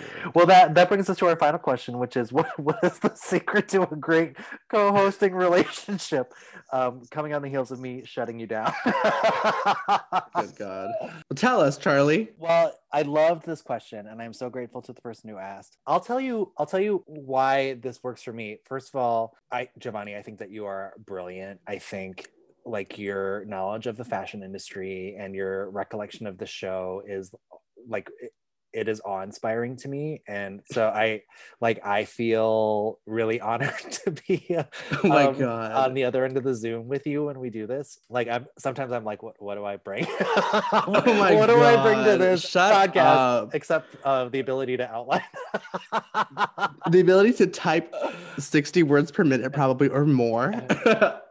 [0.34, 3.12] well, that that brings us to our final question, which is what what is the
[3.14, 4.36] secret to a great
[4.70, 6.32] co-hosting relationship?
[6.72, 8.72] Um, coming on the heels of me shutting you down.
[8.84, 10.90] Good God.
[11.00, 12.30] Well, tell us, Charlie.
[12.38, 15.76] Well, I loved this question, and I'm so grateful to the person who asked.
[15.86, 16.52] I'll tell you.
[16.58, 18.58] I'll tell you why this works for me.
[18.64, 21.60] First of all, I Jovonnie, I think that you are brilliant.
[21.66, 22.28] I think
[22.64, 27.32] like your knowledge of the fashion industry and your recollection of the show is
[27.88, 28.08] like
[28.72, 31.22] it, is awe-inspiring to me and so i
[31.60, 34.64] like i feel really honored to be uh,
[35.04, 35.72] Oh my um, God.
[35.72, 38.46] on the other end of the zoom with you when we do this like i'm
[38.58, 40.26] sometimes i'm like what, what do i bring what,
[41.06, 43.54] Oh my what do i bring to this Shut podcast up.
[43.54, 45.22] except uh, the ability to outline
[46.90, 47.94] the ability to type
[48.38, 50.52] 60 words per minute probably or more.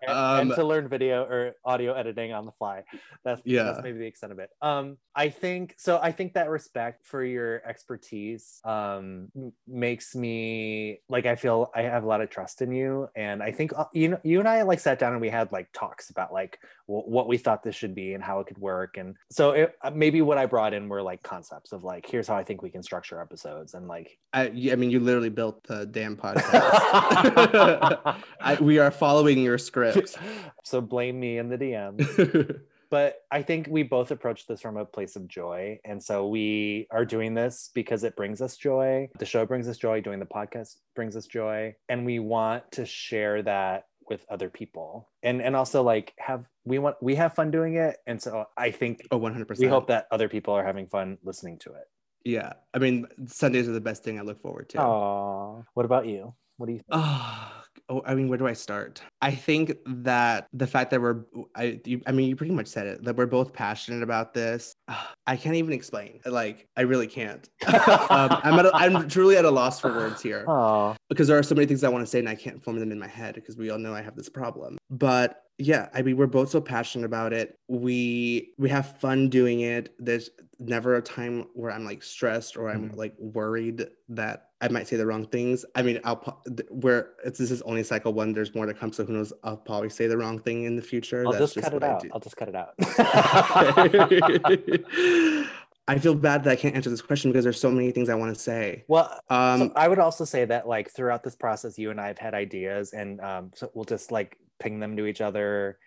[0.01, 2.83] And, um, and to learn video or audio editing on the fly.
[3.23, 3.63] That's Yeah.
[3.63, 4.49] that's maybe the extent of it.
[4.61, 5.99] Um, I think so.
[6.01, 9.27] I think that respect for your expertise um,
[9.67, 13.51] makes me like I feel I have a lot of trust in you, and I
[13.51, 16.09] think uh, you know you and I like sat down and we had like talks
[16.09, 19.15] about like w- what we thought this should be and how it could work, and
[19.31, 22.35] so it, uh, maybe what I brought in were like concepts of like here's how
[22.37, 25.85] I think we can structure episodes and like I I mean, you literally built the
[25.85, 26.51] damn podcast.
[28.39, 29.90] I, we are following your script.
[30.63, 32.61] so blame me in the DM.
[32.89, 35.79] but I think we both approach this from a place of joy.
[35.85, 39.09] And so we are doing this because it brings us joy.
[39.17, 40.01] The show brings us joy.
[40.01, 41.75] Doing the podcast brings us joy.
[41.89, 45.09] And we want to share that with other people.
[45.23, 47.97] And and also like have we want we have fun doing it.
[48.05, 49.57] And so I think oh, 100%.
[49.57, 51.85] we hope that other people are having fun listening to it.
[52.25, 52.53] Yeah.
[52.73, 54.81] I mean, Sundays are the best thing I look forward to.
[54.81, 56.35] Oh, what about you?
[56.57, 56.89] What do you think?
[56.91, 57.60] Ah.
[57.91, 59.01] Oh, I mean, where do I start?
[59.21, 61.25] I think that the fact that we're,
[61.55, 64.73] I, you, I mean, you pretty much said it, that we're both passionate about this.
[65.27, 66.21] I can't even explain.
[66.25, 67.49] Like, I really can't.
[67.67, 71.37] um, I'm at, a, I'm truly at a loss for words here Oh, because there
[71.37, 73.07] are so many things I want to say and I can't form them in my
[73.09, 74.77] head because we all know I have this problem.
[74.89, 77.57] But yeah, I mean, we're both so passionate about it.
[77.67, 79.93] We we have fun doing it.
[79.99, 82.95] There's never a time where I'm like stressed or I'm Mhm.
[82.97, 85.63] like worried that I might say the wrong things.
[85.75, 88.33] I mean, I'll where it's, this is only cycle one.
[88.33, 89.31] There's more to come, so who knows?
[89.43, 91.25] I'll probably say the wrong thing in the future.
[91.25, 92.05] I'll That's just, cut it out.
[92.11, 92.73] I'll just cut it out.
[95.87, 98.15] I feel bad that I can't answer this question because there's so many things I
[98.15, 98.85] want to say.
[98.87, 102.07] well, Um, so I would also say that like throughout this process, you and I
[102.07, 105.77] have had ideas, and um, so we'll just like ping them to each other,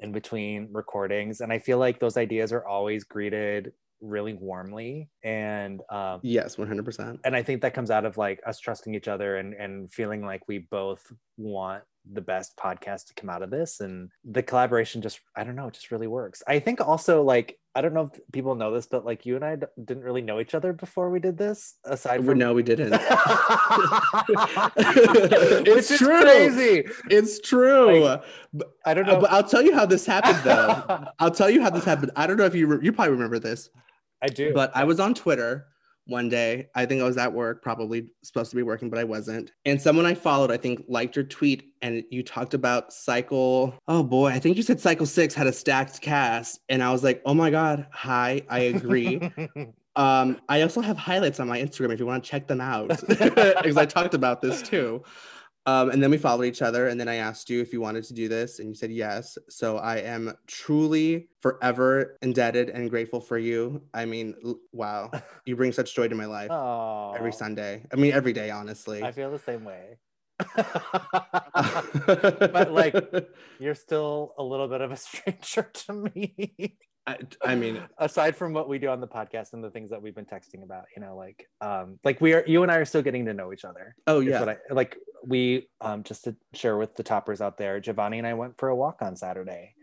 [0.00, 1.40] in between recordings.
[1.40, 5.10] And I feel like those ideas are always greeted really warmly.
[5.22, 7.18] And um, Yes, 100%.
[7.24, 10.24] and I think that comes out of like us trusting each other and and feeling
[10.24, 11.02] like we both
[11.36, 15.54] want the best podcast to come out of this and the collaboration just I don't
[15.54, 16.42] know it just really works.
[16.48, 19.44] I think also like I don't know if people know this but like you and
[19.44, 22.62] I d- didn't really know each other before we did this aside from No, we
[22.64, 22.92] didn't.
[24.76, 26.20] it's true.
[26.22, 26.84] crazy.
[27.10, 28.00] it's true.
[28.00, 28.22] Like,
[28.84, 29.20] I don't know.
[29.20, 31.04] but I'll tell you how this happened, though.
[31.18, 32.10] I'll tell you how this happened.
[32.16, 33.70] I don't know if you re- you probably remember this,
[34.22, 34.52] I do.
[34.52, 35.66] but I was on Twitter
[36.06, 36.68] one day.
[36.74, 39.52] I think I was at work, probably supposed to be working, but I wasn't.
[39.64, 43.74] And someone I followed, I think, liked your tweet, and you talked about Cycle.
[43.88, 47.04] Oh boy, I think you said Cycle Six had a stacked cast, and I was
[47.04, 49.20] like, oh my god, hi, I agree.
[49.96, 52.88] Um, I also have highlights on my Instagram if you want to check them out
[53.08, 55.02] because I talked about this too.
[55.66, 58.04] Um, and then we followed each other, and then I asked you if you wanted
[58.04, 59.36] to do this, and you said yes.
[59.48, 63.82] So I am truly forever indebted and grateful for you.
[63.92, 64.34] I mean,
[64.72, 65.10] wow,
[65.44, 67.84] you bring such joy to my life oh, every Sunday.
[67.92, 69.02] I mean, every day, honestly.
[69.02, 69.98] I feel the same way.
[70.56, 72.94] but like
[73.58, 76.78] you're still a little bit of a stranger to me.
[77.06, 80.00] I, I mean, aside from what we do on the podcast and the things that
[80.02, 82.84] we've been texting about, you know, like um like we are you and I are
[82.84, 83.94] still getting to know each other.
[84.06, 84.96] oh yeah, I like
[85.26, 88.68] we um just to share with the toppers out there, Jovonnie and I went for
[88.68, 89.74] a walk on Saturday.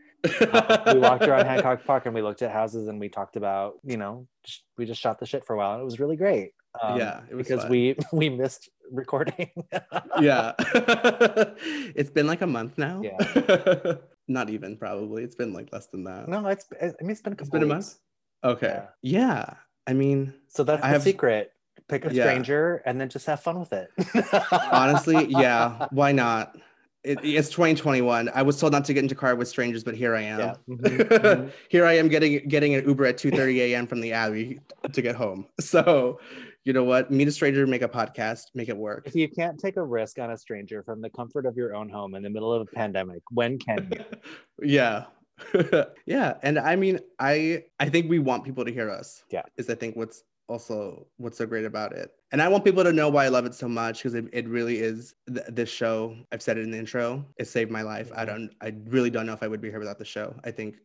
[0.41, 3.75] Uh, we walked around Hancock Park and we looked at houses and we talked about,
[3.83, 4.27] you know,
[4.77, 6.51] we just shot the shit for a while and it was really great.
[6.81, 7.71] Um, Yeah, it was because fun.
[7.71, 9.51] we we missed recording.
[10.19, 10.53] yeah.
[11.95, 13.01] it's been like a month now.
[13.03, 13.95] Yeah.
[14.27, 15.23] Not even probably.
[15.23, 16.27] It's been like less than that.
[16.27, 17.95] no, it's I mean it's been a couple It's been a month.
[18.43, 18.81] Okay.
[19.01, 19.19] Yeah.
[19.19, 19.53] Yeah.
[19.87, 21.53] I mean, So that's I the have- secret.
[21.87, 22.23] Pick a Yeah.
[22.25, 23.89] stranger and then just have fun with it.
[24.71, 25.87] honestly, yeah.
[25.91, 26.57] Why not?
[27.03, 28.29] It, it's 2021.
[28.33, 30.39] I was told not to get into car with strangers, but here I am.
[30.39, 30.55] Yeah.
[30.67, 31.51] Mhm, mhm.
[31.69, 33.87] here I am getting getting an Uber at 2:30 a.m.
[33.87, 34.59] from the Abbey
[34.91, 35.45] to get home.
[35.61, 36.19] So,
[36.67, 37.09] you know what?
[37.09, 39.07] Meet a stranger, make a podcast, make it work.
[39.07, 41.87] If you can't take a risk on a stranger from the comfort of your own
[41.87, 44.03] home in the middle of a pandemic, when can you?
[44.61, 45.05] yeah.
[46.05, 46.33] yeah.
[46.43, 49.23] And I mean, I I think we want people to hear us.
[49.31, 49.43] Yeah.
[49.55, 52.11] Is I think what's also what's so great about it.
[52.33, 54.45] And I want people to know why I love it so much because it, it
[54.49, 56.17] really is th- this show.
[56.33, 57.25] I've said it in the intro.
[57.37, 58.11] It saved my life.
[58.13, 58.25] I mm-hmm.
[58.25, 60.35] don't I really don't know if I would be here without the show.
[60.43, 60.79] I think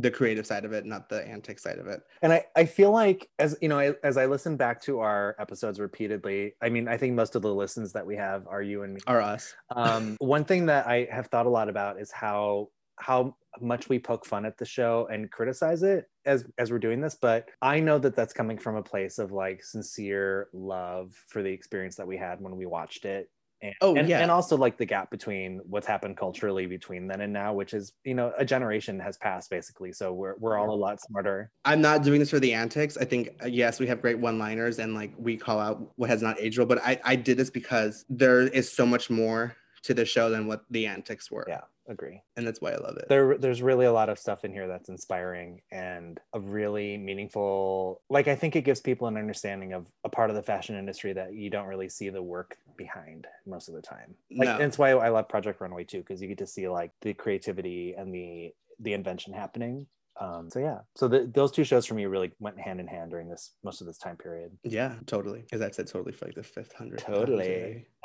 [0.00, 2.02] the creative side of it, not the antic side of it.
[2.22, 5.34] And I, I feel like as you know, I, as I listen back to our
[5.38, 8.82] episodes repeatedly, I mean, I think most of the listens that we have are you
[8.82, 9.00] and me.
[9.06, 9.54] Are us.
[9.74, 12.68] um, one thing that I have thought a lot about is how
[13.00, 17.00] how much we poke fun at the show and criticize it as as we're doing
[17.00, 21.42] this but i know that that's coming from a place of like sincere love for
[21.42, 23.30] the experience that we had when we watched it
[23.62, 24.20] and, Oh, and, yeah.
[24.20, 27.92] and also like the gap between what's happened culturally between then and now which is
[28.04, 31.80] you know a generation has passed basically so we're, we're all a lot smarter I'm
[31.80, 32.96] not doing this for the antics.
[32.96, 36.22] I think uh, yes, we have great one-liners and like we call out what has
[36.22, 39.94] not aged well, but I I did this because there is so much more to
[39.94, 41.44] the show than what the antics were.
[41.48, 41.60] Yeah.
[41.88, 43.08] Agree And that's why I love it.
[43.08, 48.02] there there's really a lot of stuff in here that's inspiring and a really meaningful
[48.10, 51.12] like i think it gives people an understanding of a part of the fashion industry
[51.14, 54.58] that you don't really see the work behind most of the time like No.
[54.58, 57.94] that's why i love project runway too because you get to see like the creativity
[57.96, 59.86] and the the invention happening
[60.20, 63.10] um so yeah so the, those two shows for me really went hand in hand
[63.10, 65.40] during this most of this time period Yeah, totally.
[65.40, 66.98] because I said, totally for like the fifth hundred.
[66.98, 67.86] Totally.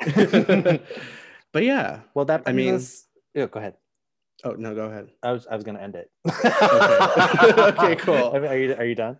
[1.52, 2.00] but yeah.
[2.14, 2.86] well that I mean- mean
[3.34, 3.74] yeah go ahead
[4.42, 5.10] Oh no, go ahead.
[5.22, 8.32] i was i was gonna end it Okay, cool.
[8.34, 9.18] I mean, are you are you done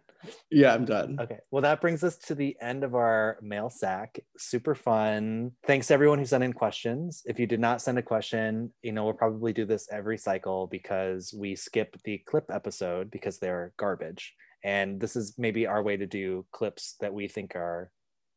[0.51, 1.19] Yeah, I'm done.
[1.21, 1.39] Okay.
[1.51, 4.19] Well, that brings us to the end of our mail sack.
[4.39, 5.53] Super fun.
[5.67, 7.23] Thanks to everyone who sent in questions.
[7.27, 10.67] If you did not send a question, you know, we'll probably do this every cycle
[10.67, 14.35] because we skip the clip episode because they're garbage.
[14.65, 17.91] And this is maybe our way to do clips that we think are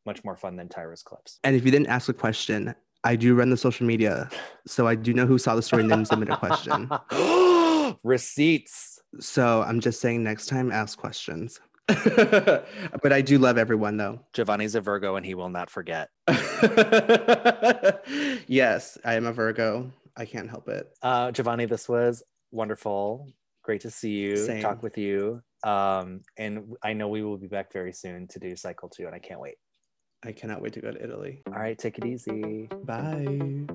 [0.04, 1.38] much more fun than Tyra's clips.
[1.42, 2.74] And if you didn't ask a question,
[3.04, 4.28] I do run the social media,
[4.66, 6.90] so I do know who saw the story and didn't submit a question.
[8.02, 9.00] Receipts.
[9.20, 11.60] So I'm just saying, next time, ask questions.
[11.86, 14.20] but I do love everyone, though.
[14.34, 16.10] Jovonnie's a Virgo and he will not forget.
[18.46, 19.90] yes, I am a Virgo.
[20.16, 20.86] I can't help it.
[21.00, 23.32] Uh, Giovanni, this was wonderful.
[23.62, 24.60] Great to see you, Same.
[24.60, 25.40] talk with you.
[25.64, 29.14] Um, and I know we will be back very soon to do cycle two, and
[29.14, 29.56] I can't wait.
[30.24, 31.42] I cannot wait to go to Italy.
[31.46, 32.68] All right, take it easy.
[32.84, 33.66] Bye.